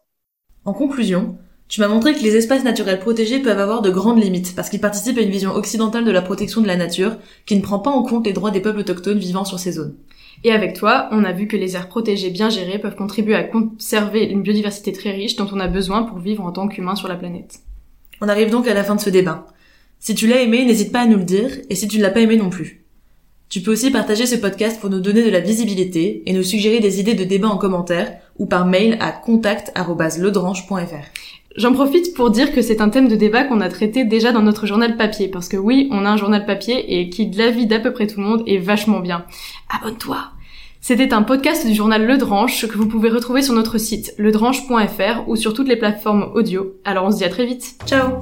En 0.64 0.74
conclusion, 0.74 1.40
tu 1.70 1.82
m'as 1.82 1.88
montré 1.88 2.14
que 2.14 2.20
les 2.20 2.36
espaces 2.36 2.64
naturels 2.64 3.00
protégés 3.00 3.40
peuvent 3.40 3.58
avoir 3.58 3.82
de 3.82 3.90
grandes 3.90 4.22
limites 4.22 4.56
parce 4.56 4.70
qu'ils 4.70 4.80
participent 4.80 5.18
à 5.18 5.22
une 5.22 5.32
vision 5.32 5.56
occidentale 5.56 6.06
de 6.06 6.12
la 6.12 6.22
protection 6.22 6.62
de 6.62 6.68
la 6.68 6.78
nature 6.78 7.18
qui 7.48 7.56
ne 7.56 7.62
prend 7.64 7.80
pas 7.80 7.90
en 7.90 8.04
compte 8.04 8.28
les 8.28 8.34
droits 8.34 8.52
des 8.52 8.62
peuples 8.62 8.82
autochtones 8.82 9.18
vivant 9.18 9.44
sur 9.44 9.58
ces 9.58 9.72
zones. 9.72 9.96
Et 10.44 10.52
avec 10.52 10.76
toi, 10.76 11.10
on 11.10 11.24
a 11.24 11.32
vu 11.32 11.48
que 11.48 11.58
les 11.58 11.76
aires 11.76 11.90
protégées 11.90 12.30
bien 12.30 12.52
gérées 12.52 12.78
peuvent 12.78 12.96
contribuer 12.96 13.34
à 13.34 13.44
conserver 13.44 14.26
une 14.26 14.44
biodiversité 14.44 14.92
très 14.92 15.14
riche 15.14 15.36
dont 15.36 15.50
on 15.52 15.60
a 15.60 15.68
besoin 15.68 16.04
pour 16.04 16.20
vivre 16.20 16.44
en 16.44 16.52
tant 16.52 16.68
qu'humain 16.68 16.94
sur 16.94 17.08
la 17.08 17.16
planète. 17.16 17.62
On 18.22 18.30
arrive 18.30 18.52
donc 18.52 18.68
à 18.68 18.76
la 18.76 18.84
fin 18.84 18.94
de 18.94 19.02
ce 19.02 19.10
débat. 19.10 19.48
Si 20.00 20.16
tu 20.16 20.28
l'as 20.28 20.42
aimé, 20.42 20.66
n'hésite 20.66 20.92
pas 20.92 21.02
à 21.02 21.06
nous 21.06 21.18
le 21.18 21.24
dire, 21.24 21.50
et 21.70 21.76
si 21.76 21.88
tu 21.88 21.98
ne 21.98 22.04
l'as 22.04 22.12
pas 22.12 22.22
aimé 22.22 22.38
non 22.38 22.50
plus. 22.50 22.86
Tu 23.50 23.62
peux 23.62 23.72
aussi 23.72 23.92
partager 23.92 24.26
ce 24.26 24.36
podcast 24.36 24.80
pour 24.80 24.90
nous 24.90 25.00
donner 25.00 25.24
de 25.24 25.30
la 25.30 25.40
visibilité 25.40 26.24
et 26.26 26.34
nous 26.34 26.44
suggérer 26.44 26.80
des 26.80 27.00
idées 27.00 27.14
de 27.14 27.24
débat 27.24 27.48
en 27.48 27.58
commentaire 27.58 28.18
ou 28.38 28.46
par 28.46 28.66
mail 28.66 28.98
à 29.00 29.12
contact@ledrange.fr. 29.12 31.06
J'en 31.56 31.74
profite 31.74 32.14
pour 32.14 32.30
dire 32.30 32.54
que 32.54 32.62
c'est 32.62 32.82
un 32.82 32.90
thème 32.90 33.08
de 33.08 33.16
débat 33.16 33.46
qu'on 33.46 33.62
a 33.62 33.70
traité 33.70 34.04
déjà 34.04 34.32
dans 34.32 34.44
notre 34.44 34.68
journal 34.68 34.96
papier, 34.96 35.28
parce 35.28 35.48
que 35.48 35.58
oui, 35.58 35.88
on 35.92 36.06
a 36.06 36.10
un 36.10 36.18
journal 36.18 36.46
papier 36.46 37.00
et 37.00 37.10
qui, 37.10 37.28
de 37.28 37.38
l'avis 37.38 37.66
d'à 37.66 37.80
peu 37.80 37.92
près 37.94 38.06
tout 38.06 38.20
le 38.20 38.28
monde, 38.28 38.44
est 38.46 38.60
vachement 38.60 39.00
bien. 39.00 39.26
Abonne-toi 39.76 40.20
C'était 40.82 41.14
un 41.14 41.24
podcast 41.24 41.66
du 41.66 41.74
journal 41.74 42.06
Le 42.06 42.18
Dranche 42.18 42.68
que 42.68 42.78
vous 42.78 42.88
pouvez 42.88 43.10
retrouver 43.10 43.42
sur 43.42 43.56
notre 43.56 43.80
site 43.80 44.14
ledranche.fr 44.18 45.28
ou 45.28 45.36
sur 45.36 45.54
toutes 45.54 45.70
les 45.70 45.78
plateformes 45.78 46.32
audio. 46.36 46.76
Alors 46.86 47.06
on 47.06 47.12
se 47.12 47.18
dit 47.18 47.26
à 47.26 47.30
très 47.30 47.46
vite. 47.46 47.76
Ciao 47.88 48.20